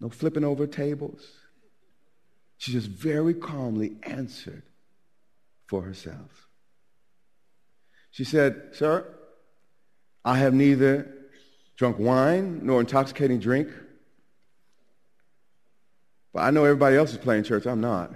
no 0.00 0.08
flipping 0.08 0.44
over 0.44 0.66
tables. 0.66 1.20
She 2.56 2.72
just 2.72 2.88
very 2.88 3.34
calmly 3.34 3.96
answered 4.02 4.62
for 5.66 5.82
herself. 5.82 6.48
She 8.10 8.24
said, 8.24 8.70
Sir, 8.72 9.06
I 10.24 10.38
have 10.38 10.54
neither 10.54 11.12
drunk 11.76 11.98
wine 11.98 12.60
nor 12.62 12.80
intoxicating 12.80 13.38
drink. 13.38 13.68
But 16.32 16.40
I 16.40 16.50
know 16.50 16.64
everybody 16.64 16.96
else 16.96 17.12
is 17.12 17.18
playing 17.18 17.44
church. 17.44 17.66
I'm 17.66 17.80
not. 17.80 18.12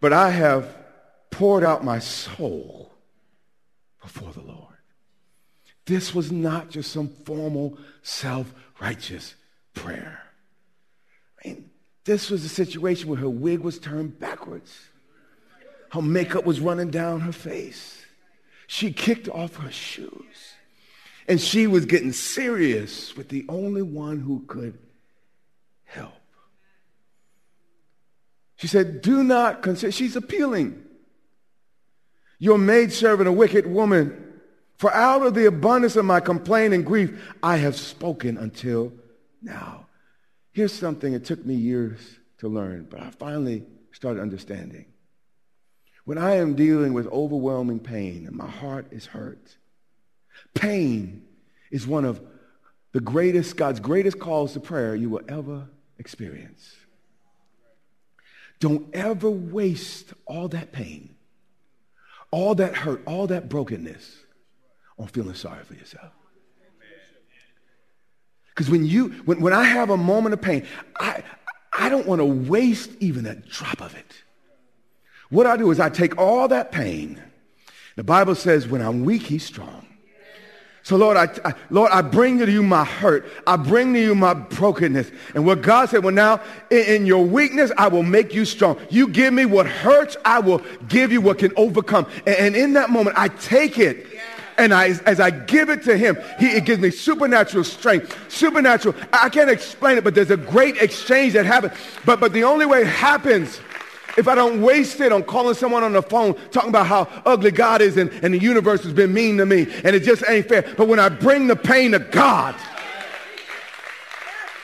But 0.00 0.12
I 0.12 0.30
have 0.30 0.76
poured 1.30 1.64
out 1.64 1.82
my 1.82 1.98
soul 1.98 2.92
before 4.02 4.32
the 4.32 4.42
Lord. 4.42 4.53
This 5.86 6.14
was 6.14 6.32
not 6.32 6.70
just 6.70 6.92
some 6.92 7.08
formal, 7.08 7.78
self-righteous 8.02 9.34
prayer. 9.74 10.22
I 11.44 11.48
mean, 11.48 11.70
this 12.04 12.30
was 12.30 12.44
a 12.44 12.48
situation 12.48 13.08
where 13.08 13.18
her 13.18 13.28
wig 13.28 13.60
was 13.60 13.78
turned 13.78 14.18
backwards. 14.18 14.74
Her 15.92 16.02
makeup 16.02 16.44
was 16.44 16.60
running 16.60 16.90
down 16.90 17.20
her 17.20 17.32
face. 17.32 18.04
She 18.66 18.92
kicked 18.92 19.28
off 19.28 19.56
her 19.56 19.70
shoes. 19.70 20.54
And 21.26 21.40
she 21.40 21.66
was 21.66 21.86
getting 21.86 22.12
serious 22.12 23.16
with 23.16 23.28
the 23.28 23.46
only 23.48 23.82
one 23.82 24.20
who 24.20 24.44
could 24.46 24.78
help. 25.84 26.12
She 28.56 28.66
said, 28.66 29.00
Do 29.02 29.22
not 29.24 29.62
consider, 29.62 29.92
she's 29.92 30.16
appealing. 30.16 30.82
Your 32.38 32.58
maidservant, 32.58 33.28
a 33.28 33.32
wicked 33.32 33.66
woman, 33.66 34.33
for 34.76 34.92
out 34.92 35.24
of 35.24 35.34
the 35.34 35.46
abundance 35.46 35.96
of 35.96 36.04
my 36.04 36.20
complaint 36.20 36.74
and 36.74 36.84
grief, 36.84 37.18
I 37.42 37.56
have 37.56 37.76
spoken 37.76 38.36
until 38.36 38.92
now. 39.42 39.86
Here's 40.52 40.72
something 40.72 41.12
it 41.12 41.24
took 41.24 41.44
me 41.44 41.54
years 41.54 42.00
to 42.38 42.48
learn, 42.48 42.86
but 42.90 43.00
I 43.00 43.10
finally 43.10 43.64
started 43.92 44.20
understanding. 44.20 44.86
When 46.04 46.18
I 46.18 46.36
am 46.36 46.54
dealing 46.54 46.92
with 46.92 47.06
overwhelming 47.08 47.80
pain 47.80 48.26
and 48.26 48.36
my 48.36 48.48
heart 48.48 48.88
is 48.90 49.06
hurt, 49.06 49.56
Pain 50.54 51.24
is 51.70 51.86
one 51.86 52.04
of 52.04 52.20
the 52.92 53.00
greatest, 53.00 53.56
God's 53.56 53.80
greatest 53.80 54.18
calls 54.18 54.52
to 54.52 54.60
prayer 54.60 54.94
you 54.94 55.10
will 55.10 55.22
ever 55.28 55.68
experience. 55.98 56.74
Don't 58.60 58.94
ever 58.94 59.28
waste 59.28 60.12
all 60.26 60.48
that 60.48 60.72
pain, 60.72 61.14
all 62.30 62.54
that 62.54 62.76
hurt, 62.76 63.02
all 63.06 63.26
that 63.26 63.48
brokenness 63.48 64.23
on 64.98 65.06
feeling 65.08 65.34
sorry 65.34 65.64
for 65.64 65.74
yourself. 65.74 66.10
Because 68.48 68.70
when 68.70 68.84
you, 68.84 69.08
when, 69.24 69.40
when 69.40 69.52
I 69.52 69.64
have 69.64 69.90
a 69.90 69.96
moment 69.96 70.32
of 70.32 70.40
pain, 70.40 70.64
I, 71.00 71.24
I 71.76 71.88
don't 71.88 72.06
want 72.06 72.20
to 72.20 72.24
waste 72.24 72.90
even 73.00 73.26
a 73.26 73.34
drop 73.34 73.80
of 73.80 73.96
it. 73.96 74.22
What 75.28 75.46
I 75.46 75.56
do 75.56 75.70
is 75.72 75.80
I 75.80 75.88
take 75.88 76.18
all 76.18 76.46
that 76.48 76.70
pain. 76.70 77.20
The 77.96 78.04
Bible 78.04 78.36
says, 78.36 78.68
when 78.68 78.80
I'm 78.80 79.04
weak, 79.04 79.22
he's 79.22 79.44
strong. 79.44 79.86
So 80.84 80.96
Lord, 80.96 81.16
I, 81.16 81.28
I, 81.46 81.54
Lord, 81.70 81.90
I 81.92 82.02
bring 82.02 82.38
to 82.40 82.50
you 82.50 82.62
my 82.62 82.84
hurt. 82.84 83.26
I 83.46 83.56
bring 83.56 83.94
to 83.94 84.00
you 84.00 84.14
my 84.14 84.34
brokenness. 84.34 85.10
And 85.34 85.46
what 85.46 85.62
God 85.62 85.88
said, 85.88 86.04
well, 86.04 86.14
now 86.14 86.42
in, 86.70 86.84
in, 86.84 87.06
your 87.06 87.24
weakness, 87.24 87.72
I 87.78 87.88
will 87.88 88.02
make 88.02 88.34
you 88.34 88.44
strong. 88.44 88.78
You 88.90 89.08
give 89.08 89.32
me 89.32 89.46
what 89.46 89.66
hurts. 89.66 90.14
I 90.26 90.40
will 90.40 90.60
give 90.86 91.10
you 91.10 91.22
what 91.22 91.38
can 91.38 91.52
overcome. 91.56 92.06
And, 92.26 92.36
and 92.36 92.56
in 92.56 92.72
that 92.74 92.90
moment, 92.90 93.16
I 93.18 93.28
take 93.28 93.78
it. 93.78 94.06
And 94.56 94.72
I, 94.72 94.88
as 95.06 95.20
I 95.20 95.30
give 95.30 95.68
it 95.68 95.82
to 95.84 95.96
him, 95.96 96.16
he, 96.38 96.46
it 96.46 96.64
gives 96.64 96.80
me 96.80 96.90
supernatural 96.90 97.64
strength, 97.64 98.16
supernatural. 98.30 98.94
I 99.12 99.28
can't 99.28 99.50
explain 99.50 99.98
it, 99.98 100.04
but 100.04 100.14
there's 100.14 100.30
a 100.30 100.36
great 100.36 100.76
exchange 100.80 101.32
that 101.32 101.46
happens. 101.46 101.72
But, 102.04 102.20
but 102.20 102.32
the 102.32 102.44
only 102.44 102.66
way 102.66 102.82
it 102.82 102.86
happens 102.86 103.60
if 104.16 104.28
I 104.28 104.34
don't 104.34 104.62
waste 104.62 105.00
it 105.00 105.12
on 105.12 105.24
calling 105.24 105.54
someone 105.54 105.82
on 105.82 105.92
the 105.92 106.02
phone 106.02 106.34
talking 106.50 106.68
about 106.68 106.86
how 106.86 107.08
ugly 107.26 107.50
God 107.50 107.80
is 107.80 107.96
and, 107.96 108.10
and 108.22 108.32
the 108.32 108.38
universe 108.38 108.84
has 108.84 108.92
been 108.92 109.12
mean 109.12 109.38
to 109.38 109.46
me 109.46 109.66
and 109.82 109.96
it 109.96 110.04
just 110.04 110.22
ain't 110.28 110.48
fair. 110.48 110.62
But 110.76 110.88
when 110.88 111.00
I 111.00 111.08
bring 111.08 111.48
the 111.48 111.56
pain 111.56 111.92
to 111.92 111.98
God, 111.98 112.54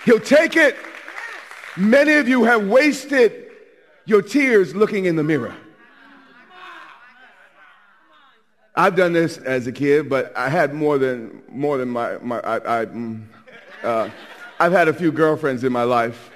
He'll 0.05 0.21
take 0.21 0.57
it. 0.57 0.77
Many 1.77 2.15
of 2.15 2.29
you 2.29 2.45
have 2.45 2.67
wasted 2.67 3.51
your 4.07 4.23
tears 4.23 4.75
looking 4.75 5.05
in 5.05 5.17
the 5.17 5.23
mirror. 5.23 5.55
I've 8.75 8.97
done 8.97 9.13
this 9.13 9.39
as 9.39 9.67
a 9.67 9.73
kid, 9.73 10.09
but 10.09 10.37
I 10.37 10.49
had 10.49 10.73
more 10.75 10.99
than 10.99 11.43
more 11.49 11.77
than 11.79 11.89
my 11.89 12.19
my. 12.19 12.41
I, 12.41 12.83
I 12.83 12.87
mm, 12.87 13.25
uh, 13.83 14.09
I've 14.59 14.73
had 14.73 14.89
a 14.89 14.93
few 14.93 15.11
girlfriends 15.11 15.65
in 15.65 15.73
my 15.73 15.83
life, 15.83 16.31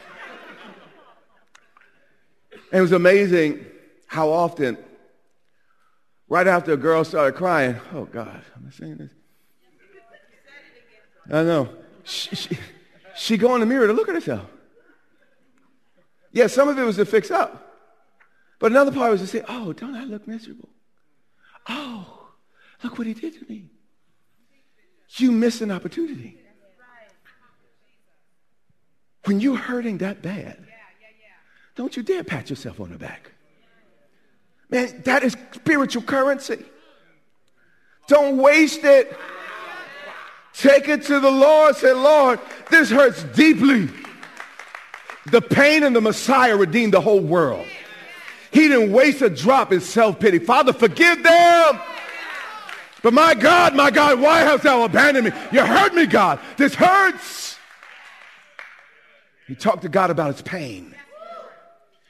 and 2.73 2.79
it 2.79 2.83
was 2.83 2.93
amazing 2.93 3.65
how 4.07 4.31
often, 4.31 4.79
right 6.29 6.47
after 6.47 6.73
a 6.73 6.77
girl 6.77 7.05
started 7.05 7.37
crying, 7.37 7.77
oh 7.93 8.05
God, 8.05 8.43
am 8.57 8.67
I 8.67 8.71
saying 8.71 8.97
this? 8.97 9.11
I 11.31 11.43
know. 11.43 11.69
She, 12.05 12.37
she, 12.37 12.59
she 13.17 13.37
go 13.37 13.55
in 13.55 13.61
the 13.61 13.67
mirror 13.67 13.87
to 13.87 13.93
look 13.93 14.09
at 14.09 14.15
herself. 14.15 14.47
Yeah, 16.33 16.49
some 16.49 16.69
of 16.69 16.79
it 16.79 16.83
was 16.83 16.97
to 16.97 17.05
fix 17.05 17.31
up. 17.31 17.81
But 18.59 18.73
another 18.73 18.93
part 18.93 19.11
was 19.13 19.21
to 19.21 19.27
say, 19.27 19.43
oh, 19.49 19.73
don't 19.73 19.95
I 19.95 20.05
look 20.05 20.27
miserable? 20.27 20.69
Oh, 21.69 22.24
look 22.85 22.99
what 22.99 23.07
he 23.07 23.15
did 23.15 23.33
to 23.33 23.45
me. 23.51 23.65
You 25.17 25.33
missed 25.33 25.63
an 25.63 25.71
opportunity. 25.71 26.37
When 29.25 29.41
you're 29.41 29.57
hurting 29.57 29.99
that 29.99 30.23
bad, 30.23 30.59
don't 31.77 31.97
you 31.97 32.03
dare 32.03 32.23
pat 32.23 32.51
yourself 32.51 32.79
on 32.79 32.91
the 32.91 32.99
back. 32.99 33.33
Man, 34.71 35.03
that 35.05 35.25
is 35.25 35.37
spiritual 35.53 36.03
currency. 36.03 36.65
Don't 38.07 38.37
waste 38.37 38.85
it. 38.85 39.17
Take 40.53 40.89
it 40.89 41.03
to 41.05 41.21
the 41.21 41.31
Lord. 41.31 41.75
Say, 41.77 41.93
Lord, 41.93 42.39
this 42.71 42.91
hurts 42.91 43.25
deeply. 43.25 43.89
The 45.31 45.41
pain 45.41 45.85
and 45.85 45.97
the 45.97 46.01
Messiah 46.01 46.57
redeemed 46.57 46.93
the 46.93 47.01
whole 47.01 47.21
world. 47.21 47.67
He 48.53 48.69
didn't 48.69 48.93
waste 48.93 49.23
a 49.23 49.31
drop 49.31 49.73
in 49.73 49.81
self-pity. 49.81 50.41
Father, 50.41 50.73
forgive 50.73 51.23
them. 51.23 51.81
But 53.05 53.13
my 53.13 53.35
God, 53.35 53.77
my 53.77 53.91
God, 53.91 54.19
why 54.19 54.41
hast 54.41 54.63
thou 54.63 54.83
abandoned 54.83 55.27
me? 55.27 55.33
You 55.53 55.61
hurt 55.61 55.93
me, 55.93 56.07
God. 56.07 56.41
This 56.57 56.75
hurts. 56.75 57.59
He 59.47 59.55
talked 59.55 59.83
to 59.83 59.91
God 59.91 60.09
about 60.09 60.33
his 60.33 60.41
pain. 60.41 60.95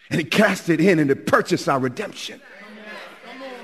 And 0.09 0.21
he 0.21 0.25
cast 0.25 0.69
it 0.69 0.81
in 0.81 1.01
and 1.01 1.11
it 1.11 1.27
purchased 1.27 1.69
our 1.69 1.81
redemption. 1.81 2.41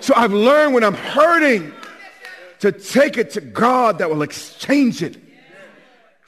So 0.00 0.12
I've 0.16 0.32
learned 0.32 0.74
when 0.74 0.82
I'm 0.82 0.94
hurting 0.94 1.72
to 2.58 2.72
take 2.72 3.16
it 3.16 3.30
to 3.30 3.40
God 3.40 3.98
that 3.98 4.10
will 4.10 4.22
exchange 4.22 5.00
it 5.00 5.16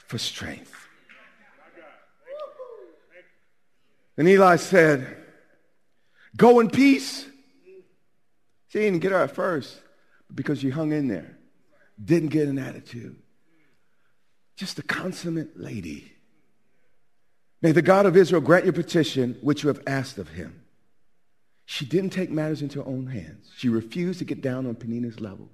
for 0.07 0.17
strength. 0.17 0.73
And 4.15 4.25
Eli 4.29 4.55
said, 4.55 5.17
Go 6.37 6.61
in 6.61 6.69
peace. 6.69 7.25
She 8.69 8.79
didn't 8.79 8.99
get 8.99 9.11
her 9.11 9.17
at 9.17 9.31
first 9.31 9.82
because 10.33 10.59
she 10.59 10.69
hung 10.69 10.91
in 10.91 11.07
there, 11.07 11.37
didn't 12.03 12.29
get 12.29 12.47
an 12.47 12.57
attitude. 12.57 13.15
Just 14.55 14.79
a 14.79 14.83
consummate 14.83 15.59
lady. 15.59 16.11
May 17.61 17.71
the 17.71 17.81
God 17.81 18.05
of 18.05 18.17
Israel 18.17 18.41
grant 18.41 18.65
your 18.65 18.73
petition 18.73 19.37
which 19.41 19.63
you 19.63 19.69
have 19.69 19.81
asked 19.87 20.17
of 20.17 20.29
him. 20.29 20.63
She 21.65 21.85
didn't 21.85 22.09
take 22.09 22.29
matters 22.29 22.61
into 22.61 22.81
her 22.81 22.87
own 22.87 23.07
hands. 23.07 23.51
She 23.57 23.69
refused 23.69 24.19
to 24.19 24.25
get 24.25 24.41
down 24.41 24.65
on 24.65 24.75
Peninnah's 24.75 25.19
level. 25.19 25.49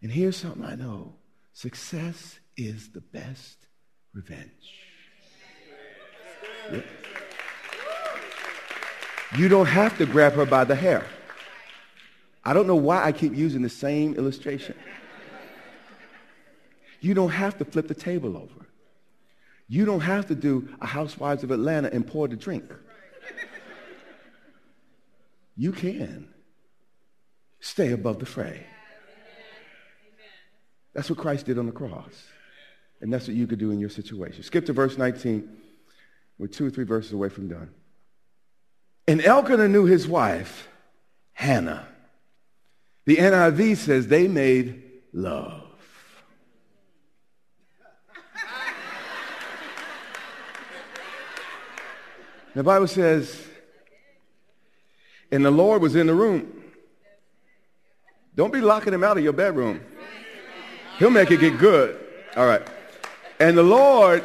And 0.00 0.12
here's 0.12 0.36
something 0.36 0.64
I 0.64 0.76
know 0.76 1.14
success 1.52 2.38
is 2.56 2.90
the 2.90 3.00
best 3.00 3.66
revenge. 4.14 4.50
You 9.36 9.48
don't 9.48 9.66
have 9.66 9.98
to 9.98 10.06
grab 10.06 10.34
her 10.34 10.46
by 10.46 10.64
the 10.64 10.76
hair. 10.76 11.04
I 12.48 12.54
don't 12.54 12.66
know 12.66 12.76
why 12.76 13.04
I 13.04 13.12
keep 13.12 13.36
using 13.36 13.60
the 13.60 13.68
same 13.68 14.14
illustration. 14.14 14.74
You 17.02 17.12
don't 17.12 17.28
have 17.28 17.58
to 17.58 17.66
flip 17.66 17.88
the 17.88 17.94
table 17.94 18.38
over. 18.38 18.66
You 19.68 19.84
don't 19.84 20.00
have 20.00 20.28
to 20.28 20.34
do 20.34 20.66
a 20.80 20.86
Housewives 20.86 21.44
of 21.44 21.50
Atlanta 21.50 21.90
and 21.92 22.06
pour 22.06 22.26
the 22.26 22.36
drink. 22.36 22.64
You 25.58 25.72
can 25.72 26.32
stay 27.60 27.92
above 27.92 28.18
the 28.18 28.24
fray. 28.24 28.64
That's 30.94 31.10
what 31.10 31.18
Christ 31.18 31.44
did 31.44 31.58
on 31.58 31.66
the 31.66 31.72
cross. 31.72 32.28
And 33.02 33.12
that's 33.12 33.28
what 33.28 33.36
you 33.36 33.46
could 33.46 33.58
do 33.58 33.72
in 33.72 33.78
your 33.78 33.90
situation. 33.90 34.42
Skip 34.42 34.64
to 34.64 34.72
verse 34.72 34.96
19. 34.96 35.54
We're 36.38 36.46
two 36.46 36.64
or 36.64 36.70
three 36.70 36.84
verses 36.86 37.12
away 37.12 37.28
from 37.28 37.48
done. 37.48 37.68
And 39.06 39.22
Elkanah 39.22 39.68
knew 39.68 39.84
his 39.84 40.08
wife, 40.08 40.66
Hannah. 41.34 41.86
The 43.08 43.16
NIV 43.16 43.78
says 43.78 44.06
they 44.06 44.28
made 44.28 44.82
love. 45.14 45.62
The 52.54 52.62
Bible 52.62 52.86
says, 52.86 53.46
and 55.32 55.42
the 55.42 55.50
Lord 55.50 55.80
was 55.80 55.96
in 55.96 56.06
the 56.06 56.12
room. 56.12 56.52
Don't 58.34 58.52
be 58.52 58.60
locking 58.60 58.92
him 58.92 59.02
out 59.02 59.16
of 59.16 59.24
your 59.24 59.32
bedroom. 59.32 59.80
He'll 60.98 61.08
make 61.08 61.30
it 61.30 61.40
get 61.40 61.58
good. 61.58 61.98
All 62.36 62.46
right. 62.46 62.60
And 63.40 63.56
the 63.56 63.62
Lord 63.62 64.22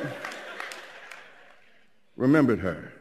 remembered 2.18 2.60
her. 2.60 2.92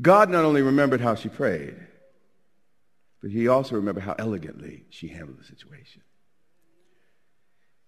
God 0.00 0.30
not 0.30 0.44
only 0.44 0.62
remembered 0.62 1.00
how 1.00 1.14
she 1.14 1.28
prayed, 1.28 1.76
but 3.22 3.30
he 3.30 3.46
also 3.46 3.76
remembered 3.76 4.02
how 4.02 4.16
elegantly 4.18 4.84
she 4.90 5.08
handled 5.08 5.38
the 5.38 5.44
situation. 5.44 6.02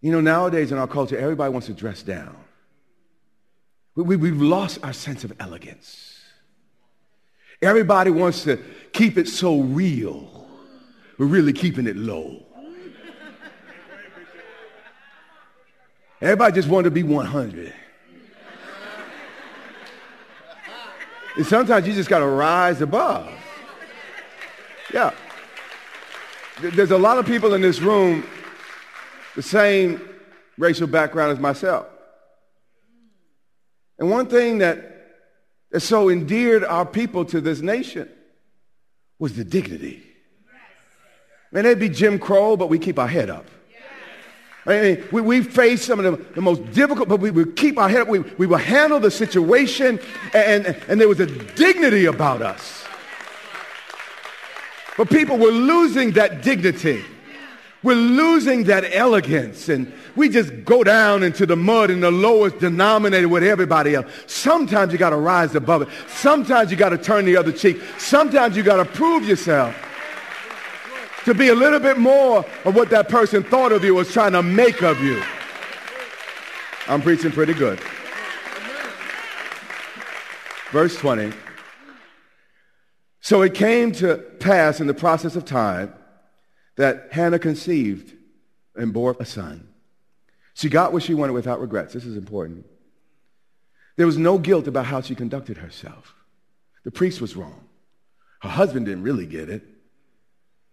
You 0.00 0.12
know, 0.12 0.20
nowadays 0.20 0.70
in 0.70 0.78
our 0.78 0.86
culture, 0.86 1.18
everybody 1.18 1.52
wants 1.52 1.66
to 1.66 1.74
dress 1.74 2.02
down. 2.02 2.36
We, 3.96 4.16
we, 4.16 4.28
have 4.28 4.40
lost 4.40 4.78
our 4.82 4.92
sense 4.92 5.24
of 5.24 5.32
elegance. 5.40 6.20
Everybody 7.60 8.10
wants 8.10 8.44
to 8.44 8.62
keep 8.92 9.18
it 9.18 9.28
so 9.28 9.60
real. 9.60 10.46
We're 11.18 11.26
really 11.26 11.52
keeping 11.52 11.86
it 11.86 11.96
low. 11.96 12.44
Everybody 16.20 16.54
just 16.54 16.68
wanted 16.68 16.84
to 16.84 16.90
be 16.90 17.02
100. 17.02 17.74
And 21.36 21.46
sometimes 21.46 21.86
you 21.86 21.92
just 21.92 22.08
got 22.08 22.20
to 22.20 22.26
rise 22.26 22.80
above. 22.80 23.32
Yeah. 24.92 25.12
There's 26.60 26.92
a 26.92 26.98
lot 26.98 27.18
of 27.18 27.26
people 27.26 27.54
in 27.54 27.60
this 27.60 27.80
room 27.80 28.24
the 29.34 29.42
same 29.42 30.00
racial 30.56 30.86
background 30.86 31.32
as 31.32 31.38
myself. 31.40 31.86
And 33.98 34.10
one 34.10 34.26
thing 34.26 34.58
that, 34.58 34.90
that 35.70 35.80
so 35.80 36.08
endeared 36.08 36.64
our 36.64 36.86
people 36.86 37.24
to 37.26 37.40
this 37.40 37.60
nation 37.60 38.08
was 39.18 39.34
the 39.34 39.44
dignity. 39.44 40.02
Man, 41.52 41.64
they'd 41.64 41.78
be 41.78 41.88
Jim 41.88 42.18
Crow, 42.18 42.56
but 42.56 42.68
we 42.68 42.78
keep 42.78 42.98
our 42.98 43.08
head 43.08 43.30
up. 43.30 43.46
I 44.66 44.80
mean, 44.80 45.04
we, 45.12 45.20
we 45.20 45.42
face 45.42 45.84
some 45.84 46.00
of 46.00 46.04
the, 46.04 46.24
the 46.34 46.40
most 46.40 46.70
difficult, 46.72 47.08
but 47.08 47.20
we 47.20 47.30
would 47.30 47.54
keep 47.54 47.76
our 47.78 47.88
head 47.88 48.02
up. 48.02 48.08
We, 48.08 48.20
we 48.20 48.46
will 48.46 48.56
handle 48.56 48.98
the 48.98 49.10
situation, 49.10 50.00
and, 50.32 50.66
and 50.88 51.00
there 51.00 51.08
was 51.08 51.20
a 51.20 51.26
dignity 51.26 52.06
about 52.06 52.40
us. 52.40 52.83
But 54.96 55.10
people 55.10 55.36
we're 55.36 55.50
losing 55.50 56.12
that 56.12 56.42
dignity. 56.42 57.04
We're 57.82 57.96
losing 57.96 58.64
that 58.64 58.94
elegance, 58.94 59.68
and 59.68 59.92
we 60.16 60.30
just 60.30 60.64
go 60.64 60.82
down 60.82 61.22
into 61.22 61.44
the 61.44 61.54
mud 61.54 61.90
in 61.90 62.00
the 62.00 62.10
lowest 62.10 62.58
denominator 62.58 63.28
with 63.28 63.42
everybody 63.42 63.94
else. 63.94 64.10
Sometimes 64.26 64.90
you 64.90 64.98
got 64.98 65.10
to 65.10 65.16
rise 65.16 65.54
above 65.54 65.82
it. 65.82 65.88
Sometimes 66.08 66.70
you 66.70 66.78
got 66.78 66.88
to 66.90 66.98
turn 66.98 67.26
the 67.26 67.36
other 67.36 67.52
cheek. 67.52 67.82
Sometimes 67.98 68.56
you 68.56 68.62
got 68.62 68.76
to 68.76 68.86
prove 68.86 69.28
yourself 69.28 69.76
to 71.26 71.34
be 71.34 71.48
a 71.48 71.54
little 71.54 71.78
bit 71.78 71.98
more 71.98 72.38
of 72.64 72.74
what 72.74 72.88
that 72.88 73.10
person 73.10 73.42
thought 73.42 73.70
of 73.70 73.84
you 73.84 73.94
was 73.94 74.10
trying 74.10 74.32
to 74.32 74.42
make 74.42 74.82
of 74.82 75.02
you. 75.02 75.22
I'm 76.88 77.02
preaching 77.02 77.32
pretty 77.32 77.52
good. 77.52 77.80
Verse 80.70 80.96
20. 80.96 81.43
So 83.24 83.40
it 83.40 83.54
came 83.54 83.92
to 83.92 84.18
pass 84.18 84.80
in 84.80 84.86
the 84.86 84.92
process 84.92 85.34
of 85.34 85.46
time 85.46 85.94
that 86.76 87.08
Hannah 87.10 87.38
conceived 87.38 88.12
and 88.76 88.92
bore 88.92 89.16
a 89.18 89.24
son. 89.24 89.66
She 90.52 90.68
got 90.68 90.92
what 90.92 91.02
she 91.02 91.14
wanted 91.14 91.32
without 91.32 91.58
regrets. 91.58 91.94
This 91.94 92.04
is 92.04 92.18
important. 92.18 92.66
There 93.96 94.04
was 94.04 94.18
no 94.18 94.36
guilt 94.36 94.68
about 94.68 94.84
how 94.84 95.00
she 95.00 95.14
conducted 95.14 95.56
herself. 95.56 96.14
The 96.84 96.90
priest 96.90 97.22
was 97.22 97.34
wrong. 97.34 97.64
Her 98.42 98.50
husband 98.50 98.84
didn't 98.84 99.04
really 99.04 99.24
get 99.24 99.48
it. 99.48 99.64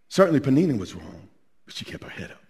Certainly, 0.10 0.42
Peninnah 0.42 0.76
was 0.76 0.94
wrong, 0.94 1.30
but 1.66 1.74
she 1.74 1.86
kept 1.86 2.04
her 2.04 2.10
head 2.10 2.32
up. 2.32 2.44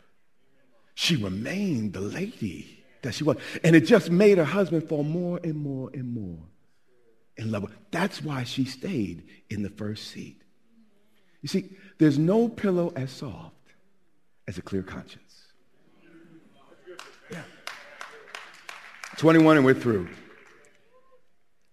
She 0.95 1.15
remained 1.15 1.93
the 1.93 2.01
lady 2.01 2.83
that 3.03 3.13
she 3.13 3.23
was. 3.23 3.37
And 3.63 3.75
it 3.75 3.81
just 3.81 4.09
made 4.09 4.39
her 4.39 4.45
husband 4.45 4.89
fall 4.89 5.03
more 5.03 5.39
and 5.43 5.57
more 5.57 5.91
and 5.93 6.11
more 6.11 6.39
in 7.41 7.51
love. 7.51 7.71
That's 7.89 8.21
why 8.21 8.43
she 8.43 8.65
stayed 8.65 9.27
in 9.49 9.63
the 9.63 9.69
first 9.69 10.07
seat. 10.07 10.41
You 11.41 11.49
see, 11.49 11.75
there's 11.97 12.17
no 12.17 12.47
pillow 12.47 12.93
as 12.95 13.11
soft 13.11 13.55
as 14.47 14.57
a 14.57 14.61
clear 14.61 14.83
conscience. 14.83 15.47
Yeah. 17.31 17.41
21 19.17 19.57
and 19.57 19.65
we're 19.65 19.73
through. 19.73 20.07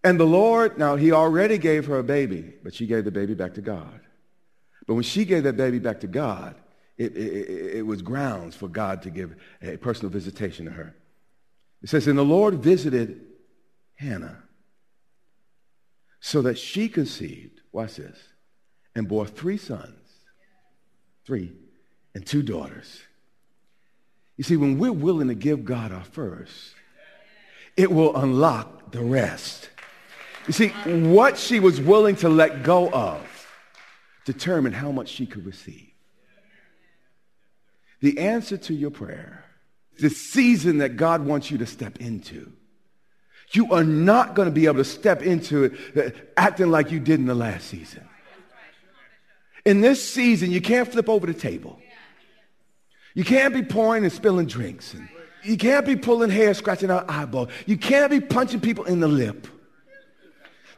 And 0.02 0.18
the 0.18 0.24
Lord, 0.24 0.78
now 0.78 0.96
he 0.96 1.12
already 1.12 1.58
gave 1.58 1.86
her 1.86 1.98
a 1.98 2.04
baby, 2.04 2.54
but 2.62 2.74
she 2.74 2.86
gave 2.86 3.04
the 3.04 3.10
baby 3.10 3.34
back 3.34 3.54
to 3.54 3.60
God. 3.60 4.00
But 4.86 4.94
when 4.94 5.02
she 5.02 5.24
gave 5.24 5.42
that 5.42 5.56
baby 5.56 5.78
back 5.78 6.00
to 6.00 6.06
God, 6.06 6.54
it, 6.96 7.16
it, 7.16 7.76
it, 7.76 7.86
was 7.86 8.02
grounds 8.02 8.56
for 8.56 8.68
God 8.68 9.02
to 9.02 9.10
give 9.10 9.36
a 9.62 9.76
personal 9.76 10.10
visitation 10.10 10.64
to 10.64 10.72
her. 10.72 10.96
It 11.82 11.88
says, 11.88 12.08
And 12.08 12.18
the 12.18 12.24
Lord 12.24 12.54
visited 12.54 13.20
Hannah 13.96 14.42
so 16.20 16.42
that 16.42 16.58
she 16.58 16.88
conceived, 16.88 17.60
watch 17.72 17.96
this, 17.96 18.18
and 18.94 19.08
bore 19.08 19.26
three 19.26 19.58
sons, 19.58 19.98
three, 21.24 21.52
and 22.14 22.26
two 22.26 22.42
daughters. 22.42 23.00
You 24.36 24.44
see, 24.44 24.56
when 24.56 24.78
we're 24.78 24.92
willing 24.92 25.28
to 25.28 25.34
give 25.34 25.64
God 25.64 25.92
our 25.92 26.04
first, 26.04 26.74
it 27.76 27.90
will 27.90 28.16
unlock 28.16 28.92
the 28.92 29.02
rest. 29.02 29.70
You 30.46 30.52
see, 30.52 30.68
what 30.68 31.38
she 31.38 31.60
was 31.60 31.80
willing 31.80 32.16
to 32.16 32.28
let 32.28 32.62
go 32.62 32.90
of 32.90 33.46
determined 34.24 34.74
how 34.74 34.90
much 34.92 35.08
she 35.08 35.26
could 35.26 35.46
receive. 35.46 35.90
The 38.00 38.18
answer 38.18 38.56
to 38.56 38.74
your 38.74 38.90
prayer, 38.90 39.44
the 39.98 40.10
season 40.10 40.78
that 40.78 40.96
God 40.96 41.24
wants 41.24 41.50
you 41.50 41.58
to 41.58 41.66
step 41.66 41.98
into, 41.98 42.52
you 43.52 43.72
are 43.72 43.84
not 43.84 44.34
going 44.34 44.46
to 44.46 44.52
be 44.52 44.66
able 44.66 44.76
to 44.76 44.84
step 44.84 45.22
into 45.22 45.64
it 45.64 46.14
uh, 46.14 46.18
acting 46.36 46.70
like 46.70 46.90
you 46.90 47.00
did 47.00 47.18
in 47.20 47.26
the 47.26 47.34
last 47.34 47.68
season. 47.68 48.06
In 49.64 49.80
this 49.80 50.06
season, 50.06 50.50
you 50.50 50.60
can't 50.60 50.90
flip 50.90 51.08
over 51.08 51.26
the 51.26 51.34
table. 51.34 51.78
You 53.14 53.24
can't 53.24 53.52
be 53.52 53.62
pouring 53.62 54.04
and 54.04 54.12
spilling 54.12 54.46
drinks. 54.46 54.94
And 54.94 55.08
you 55.42 55.56
can't 55.56 55.84
be 55.84 55.96
pulling 55.96 56.30
hair, 56.30 56.54
scratching 56.54 56.90
out 56.90 57.10
eyeball. 57.10 57.48
You 57.66 57.76
can't 57.76 58.10
be 58.10 58.20
punching 58.20 58.60
people 58.60 58.84
in 58.84 59.00
the 59.00 59.08
lip. 59.08 59.46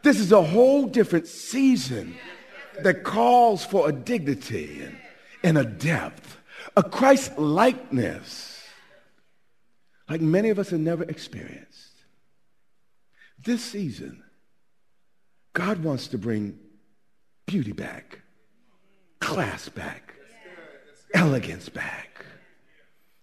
This 0.02 0.18
is 0.18 0.32
a 0.32 0.42
whole 0.42 0.86
different 0.86 1.26
season 1.26 2.16
that 2.82 3.04
calls 3.04 3.64
for 3.64 3.88
a 3.88 3.92
dignity 3.92 4.82
and, 4.82 4.96
and 5.42 5.58
a 5.58 5.64
depth, 5.64 6.38
a 6.76 6.82
Christ 6.82 7.36
likeness, 7.38 8.64
like 10.08 10.20
many 10.20 10.48
of 10.48 10.58
us 10.58 10.70
have 10.70 10.80
never 10.80 11.04
experienced. 11.04 11.90
This 13.42 13.64
season, 13.64 14.22
God 15.54 15.82
wants 15.82 16.08
to 16.08 16.18
bring 16.18 16.58
beauty 17.46 17.72
back, 17.72 18.20
class 19.18 19.68
back, 19.68 20.14
elegance 21.14 21.68
back. 21.68 22.24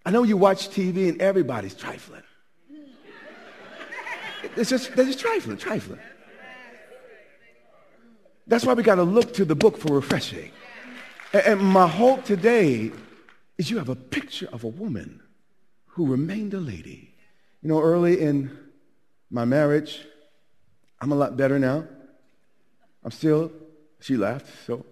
I 0.06 0.12
know 0.12 0.24
you 0.24 0.36
watch 0.36 0.70
TV 0.70 1.10
and 1.10 1.22
everybody's 1.22 1.76
trifling. 1.76 2.24
It's 4.56 4.70
just, 4.70 4.96
they're 4.96 5.06
just 5.06 5.20
trifling, 5.20 5.58
trifling. 5.58 6.00
That's 8.48 8.66
why 8.66 8.74
we 8.74 8.82
got 8.82 8.96
to 8.96 9.04
look 9.04 9.34
to 9.36 9.46
the 9.46 9.56
book 9.56 9.78
for 9.78 9.94
refreshing. 9.94 10.52
And 11.34 11.60
my 11.60 11.88
hope 11.88 12.24
today 12.24 12.92
is 13.58 13.70
you 13.70 13.78
have 13.78 13.90
a 13.90 13.96
picture 13.96 14.48
of 14.52 14.64
a 14.64 14.68
woman 14.68 15.22
who 15.86 16.08
remained 16.08 16.54
a 16.54 16.60
lady. 16.60 17.14
You 17.62 17.70
know, 17.70 17.82
early 17.82 18.20
in 18.22 18.58
my 19.30 19.46
marriage, 19.46 20.06
I'm 21.02 21.12
a 21.12 21.16
lot 21.16 21.38
better 21.38 21.60
now. 21.60 21.86
I'm 23.04 23.12
still, 23.12 23.52
she 24.00 24.18
laughed, 24.18 24.48
so 24.66 24.86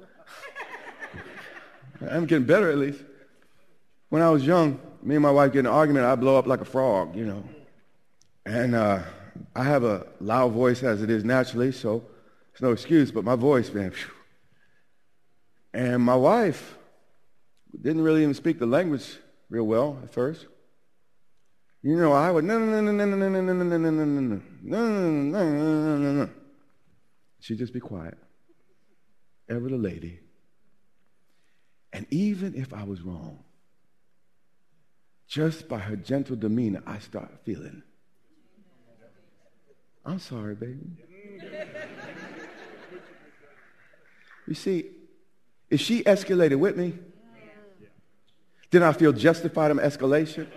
I'm 2.10 2.26
getting 2.26 2.46
better 2.46 2.70
at 2.70 2.78
least. 2.78 3.02
When 4.10 4.22
I 4.22 4.30
was 4.30 4.46
young, 4.46 4.80
me 5.02 5.16
and 5.16 5.24
my 5.24 5.32
wife 5.32 5.54
get 5.54 5.60
in 5.60 5.66
an 5.66 5.74
argument, 5.74 6.06
I 6.06 6.16
blow 6.16 6.38
up 6.38 6.48
like 6.48 6.62
a 6.62 6.66
frog, 6.66 7.16
you 7.16 7.26
know. 7.26 7.44
And 8.46 8.76
uh, 8.76 9.00
I 9.56 9.64
have 9.64 9.84
a 9.84 10.08
loud 10.20 10.52
voice 10.52 10.84
as 10.84 11.02
it 11.02 11.10
is 11.10 11.24
naturally, 11.24 11.72
so 11.72 12.04
it's 12.52 12.62
no 12.62 12.72
excuse, 12.72 13.12
but 13.12 13.24
my 13.24 13.36
voice, 13.36 13.74
man. 13.74 13.92
Phew. 13.92 14.12
And 15.74 16.02
my 16.02 16.16
wife 16.16 16.78
didn't 17.82 18.04
really 18.04 18.22
even 18.22 18.34
speak 18.34 18.60
the 18.60 18.66
language 18.66 19.18
real 19.50 19.66
well 19.66 20.00
at 20.04 20.14
first. 20.14 20.46
You 21.86 21.96
know, 21.96 22.14
I 22.14 22.32
would 22.32 22.44
no 22.44 22.58
no 22.58 22.82
no 22.82 22.92
no 22.92 23.06
no 23.06 23.06
no 23.06 23.30
no 23.30 23.42
no 23.42 23.54
no 23.54 23.64
no 23.64 23.78
no 23.78 24.06
no 24.06 24.06
no 24.10 24.42
no 24.64 25.44
no 25.44 25.98
no 25.98 26.12
no. 26.14 26.30
She'd 27.40 27.60
just 27.60 27.74
be 27.74 27.80
quiet. 27.80 28.18
Ever 29.48 29.70
the 29.70 29.78
lady. 29.78 30.20
And 31.94 32.08
even 32.10 32.56
if 32.56 32.74
I 32.74 32.86
was 32.86 33.04
wrong, 33.04 33.44
just 35.28 35.70
by 35.70 35.78
her 35.78 35.96
gentle 35.96 36.36
demeanor, 36.36 36.82
I 36.88 36.98
start 36.98 37.32
feeling. 37.46 37.84
I'm 40.04 40.18
sorry, 40.18 40.56
baby. 40.56 40.90
You 44.48 44.56
see, 44.56 44.90
if 45.70 45.82
she 45.82 46.04
escalated 46.04 46.58
with 46.58 46.78
me, 46.78 46.98
then 48.72 48.82
I 48.82 48.92
feel 48.92 49.14
justified 49.14 49.70
in 49.70 49.78
escalation. 49.78 50.48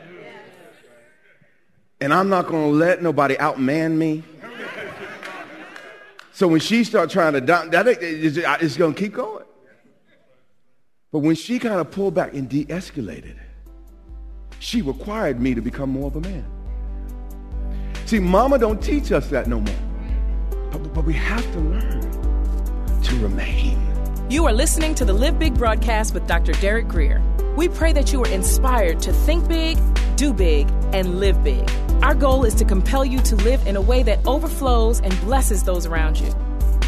And 2.01 2.15
I'm 2.15 2.29
not 2.29 2.47
going 2.47 2.71
to 2.71 2.77
let 2.77 3.03
nobody 3.03 3.35
outman 3.37 3.97
me. 3.97 4.23
So 6.33 6.47
when 6.47 6.61
she 6.61 6.85
started 6.85 7.11
trying 7.11 7.33
to 7.33 7.41
down, 7.41 7.71
that 7.71 7.89
it's 7.89 8.77
going 8.77 8.95
to 8.95 9.01
keep 9.01 9.15
going. 9.15 9.45
But 11.11 11.21
when 11.21 11.35
she 11.35 11.59
kind 11.59 11.81
of 11.81 11.91
pulled 11.91 12.15
back 12.15 12.35
and 12.35 12.49
de-escalated, 12.49 13.37
she 14.61 14.83
required 14.83 15.41
me 15.41 15.55
to 15.55 15.61
become 15.61 15.91
more 15.91 16.07
of 16.07 16.17
a 16.17 16.21
man. 16.21 16.47
See, 18.05 18.21
mama 18.21 18.59
don't 18.59 18.83
teach 18.83 19.11
us 19.11 19.29
that 19.29 19.49
no 19.49 19.61
more. 19.61 19.75
But, 20.71 20.95
but 20.95 21.05
we 21.05 21.15
have 21.15 21.43
to 21.53 21.59
learn 21.59 23.03
to 23.03 23.17
remain. 23.19 23.79
You 24.31 24.47
are 24.47 24.53
listening 24.53 24.95
to 24.97 25.05
the 25.05 25.13
Live 25.13 25.39
Big 25.39 25.55
broadcast 25.55 26.15
with 26.15 26.27
Dr. 26.27 26.53
Derek 26.53 26.87
Grier. 26.87 27.23
We 27.57 27.69
pray 27.69 27.93
that 27.95 28.13
you 28.13 28.23
are 28.23 28.29
inspired 28.29 29.01
to 29.01 29.13
think 29.13 29.49
big, 29.49 29.79
do 30.17 30.33
big, 30.33 30.69
and 30.93 31.19
live 31.19 31.43
big. 31.43 31.69
Our 32.03 32.15
goal 32.15 32.45
is 32.45 32.55
to 32.57 32.65
compel 32.65 33.05
you 33.05 33.19
to 33.21 33.37
live 33.37 33.67
in 33.67 33.75
a 33.75 33.81
way 33.81 34.05
that 34.05 34.25
overflows 34.25 35.01
and 35.01 35.21
blesses 35.21 35.65
those 35.65 35.85
around 35.85 36.21
you. 36.21 36.31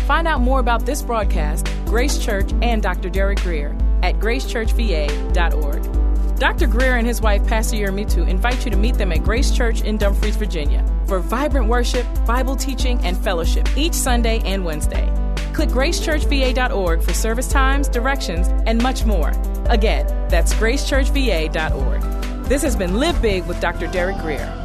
Find 0.06 0.28
out 0.28 0.40
more 0.40 0.60
about 0.60 0.86
this 0.86 1.02
broadcast, 1.02 1.68
Grace 1.84 2.18
Church, 2.18 2.52
and 2.62 2.80
Dr. 2.80 3.10
Derek 3.10 3.40
Grier 3.40 3.76
at 4.02 4.20
gracechurchva.org. 4.20 6.38
Dr. 6.38 6.66
Grier 6.68 6.96
and 6.96 7.06
his 7.06 7.20
wife, 7.20 7.46
Pastor 7.46 7.76
Yermitu, 7.76 8.26
invite 8.26 8.64
you 8.64 8.70
to 8.70 8.76
meet 8.76 8.94
them 8.94 9.12
at 9.12 9.22
Grace 9.22 9.50
Church 9.50 9.82
in 9.82 9.98
Dumfries, 9.98 10.36
Virginia, 10.36 10.86
for 11.06 11.18
vibrant 11.18 11.66
worship, 11.66 12.06
Bible 12.24 12.56
teaching, 12.56 12.98
and 13.04 13.18
fellowship 13.18 13.68
each 13.76 13.94
Sunday 13.94 14.40
and 14.44 14.64
Wednesday. 14.64 15.12
Click 15.52 15.70
gracechurchva.org 15.70 17.02
for 17.02 17.12
service 17.12 17.48
times, 17.48 17.88
directions, 17.88 18.46
and 18.66 18.80
much 18.80 19.04
more. 19.04 19.32
Again, 19.66 20.06
that's 20.28 20.54
gracechurchva.org. 20.54 22.02
This 22.44 22.62
has 22.62 22.76
been 22.76 22.98
Live 22.98 23.20
Big 23.20 23.44
with 23.46 23.60
Dr. 23.60 23.88
Derek 23.88 24.16
Grier. 24.18 24.59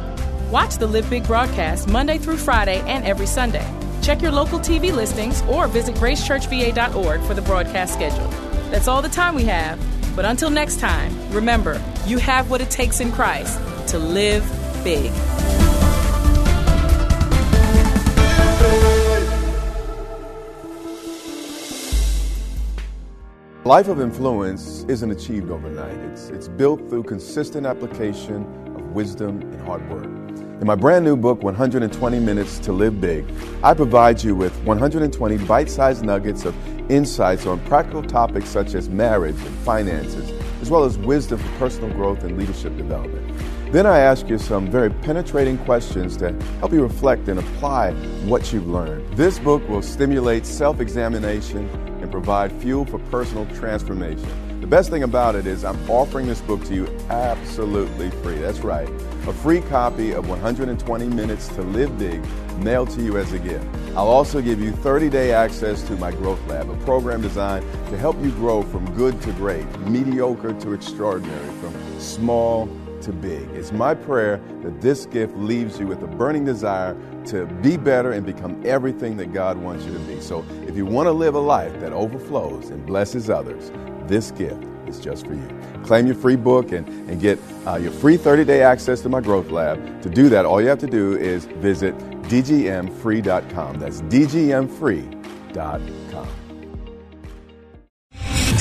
Watch 0.50 0.76
the 0.76 0.86
Live 0.86 1.10
Big 1.10 1.26
broadcast 1.26 1.88
Monday 1.88 2.18
through 2.18 2.36
Friday 2.36 2.78
and 2.82 3.04
every 3.04 3.26
Sunday. 3.26 3.68
Check 4.00 4.22
your 4.22 4.30
local 4.30 4.60
TV 4.60 4.94
listings 4.94 5.42
or 5.42 5.66
visit 5.66 5.96
gracechurchva.org 5.96 7.20
for 7.22 7.34
the 7.34 7.42
broadcast 7.42 7.94
schedule. 7.94 8.28
That's 8.70 8.86
all 8.86 9.02
the 9.02 9.08
time 9.08 9.34
we 9.34 9.42
have. 9.46 9.76
But 10.14 10.24
until 10.24 10.50
next 10.50 10.78
time, 10.78 11.12
remember, 11.32 11.82
you 12.06 12.18
have 12.18 12.48
what 12.48 12.60
it 12.60 12.70
takes 12.70 13.00
in 13.00 13.10
Christ 13.10 13.58
to 13.88 13.98
live 13.98 14.44
big. 14.84 15.10
Life 23.64 23.88
of 23.88 24.00
influence 24.00 24.84
isn't 24.84 25.10
achieved 25.10 25.50
overnight. 25.50 25.96
It's, 26.12 26.28
it's 26.28 26.46
built 26.46 26.88
through 26.88 27.02
consistent 27.02 27.66
application 27.66 28.44
of 28.76 28.94
wisdom 28.94 29.42
and 29.42 29.60
hard 29.62 29.90
work. 29.90 30.25
In 30.40 30.66
my 30.66 30.74
brand 30.74 31.04
new 31.04 31.16
book, 31.16 31.42
120 31.42 32.18
Minutes 32.20 32.58
to 32.60 32.72
Live 32.72 33.00
Big, 33.00 33.26
I 33.62 33.74
provide 33.74 34.22
you 34.22 34.34
with 34.34 34.56
120 34.64 35.38
bite 35.38 35.68
sized 35.68 36.04
nuggets 36.04 36.44
of 36.44 36.54
insights 36.90 37.46
on 37.46 37.60
practical 37.66 38.02
topics 38.02 38.48
such 38.48 38.74
as 38.74 38.88
marriage 38.88 39.36
and 39.36 39.56
finances, 39.58 40.30
as 40.62 40.70
well 40.70 40.84
as 40.84 40.96
wisdom 40.98 41.38
for 41.38 41.58
personal 41.58 41.90
growth 41.90 42.22
and 42.24 42.38
leadership 42.38 42.76
development. 42.76 43.32
Then 43.72 43.86
I 43.86 43.98
ask 43.98 44.28
you 44.28 44.38
some 44.38 44.70
very 44.70 44.90
penetrating 44.90 45.58
questions 45.58 46.16
to 46.18 46.32
help 46.60 46.72
you 46.72 46.82
reflect 46.82 47.28
and 47.28 47.38
apply 47.38 47.92
what 48.24 48.52
you've 48.52 48.68
learned. 48.68 49.16
This 49.16 49.38
book 49.38 49.68
will 49.68 49.82
stimulate 49.82 50.46
self 50.46 50.80
examination 50.80 51.68
and 52.00 52.10
provide 52.10 52.52
fuel 52.62 52.84
for 52.84 52.98
personal 53.10 53.46
transformation. 53.56 54.45
The 54.60 54.66
best 54.66 54.88
thing 54.88 55.02
about 55.02 55.34
it 55.34 55.46
is 55.46 55.64
I'm 55.64 55.78
offering 55.90 56.26
this 56.26 56.40
book 56.40 56.64
to 56.64 56.74
you 56.74 56.86
absolutely 57.10 58.10
free. 58.22 58.38
That's 58.38 58.60
right. 58.60 58.88
A 59.28 59.32
free 59.32 59.60
copy 59.60 60.12
of 60.12 60.28
120 60.28 61.08
Minutes 61.08 61.48
to 61.48 61.62
Live 61.62 61.96
Big 61.98 62.24
mailed 62.58 62.88
to 62.90 63.02
you 63.02 63.18
as 63.18 63.32
a 63.34 63.38
gift. 63.38 63.66
I'll 63.90 64.08
also 64.08 64.40
give 64.40 64.60
you 64.60 64.72
30 64.72 65.10
day 65.10 65.32
access 65.32 65.82
to 65.82 65.96
my 65.96 66.10
Growth 66.10 66.44
Lab, 66.48 66.70
a 66.70 66.76
program 66.84 67.20
designed 67.20 67.64
to 67.90 67.98
help 67.98 68.16
you 68.22 68.30
grow 68.30 68.62
from 68.62 68.92
good 68.94 69.20
to 69.22 69.32
great, 69.32 69.68
mediocre 69.80 70.54
to 70.54 70.72
extraordinary, 70.72 71.48
from 71.60 72.00
small 72.00 72.66
to 73.02 73.12
big. 73.12 73.48
It's 73.50 73.72
my 73.72 73.94
prayer 73.94 74.40
that 74.62 74.80
this 74.80 75.04
gift 75.04 75.36
leaves 75.36 75.78
you 75.78 75.86
with 75.86 76.02
a 76.02 76.06
burning 76.06 76.46
desire 76.46 76.96
to 77.26 77.44
be 77.62 77.76
better 77.76 78.12
and 78.12 78.24
become 78.24 78.62
everything 78.64 79.18
that 79.18 79.34
God 79.34 79.58
wants 79.58 79.84
you 79.84 79.92
to 79.92 79.98
be. 80.00 80.18
So 80.20 80.44
if 80.66 80.76
you 80.76 80.86
want 80.86 81.08
to 81.08 81.12
live 81.12 81.34
a 81.34 81.40
life 81.40 81.78
that 81.80 81.92
overflows 81.92 82.70
and 82.70 82.86
blesses 82.86 83.28
others, 83.28 83.70
this 84.08 84.30
gift 84.32 84.64
is 84.86 85.00
just 85.00 85.26
for 85.26 85.34
you. 85.34 85.60
Claim 85.84 86.06
your 86.06 86.16
free 86.16 86.36
book 86.36 86.72
and, 86.72 86.86
and 87.08 87.20
get 87.20 87.38
uh, 87.66 87.76
your 87.76 87.92
free 87.92 88.16
30 88.16 88.44
day 88.44 88.62
access 88.62 89.00
to 89.02 89.08
my 89.08 89.20
Growth 89.20 89.50
Lab. 89.50 90.02
To 90.02 90.10
do 90.10 90.28
that, 90.28 90.44
all 90.44 90.60
you 90.60 90.68
have 90.68 90.78
to 90.80 90.86
do 90.86 91.16
is 91.16 91.46
visit 91.46 91.96
dgmfree.com. 92.24 93.78
That's 93.78 94.02
dgmfree.com. 94.02 96.05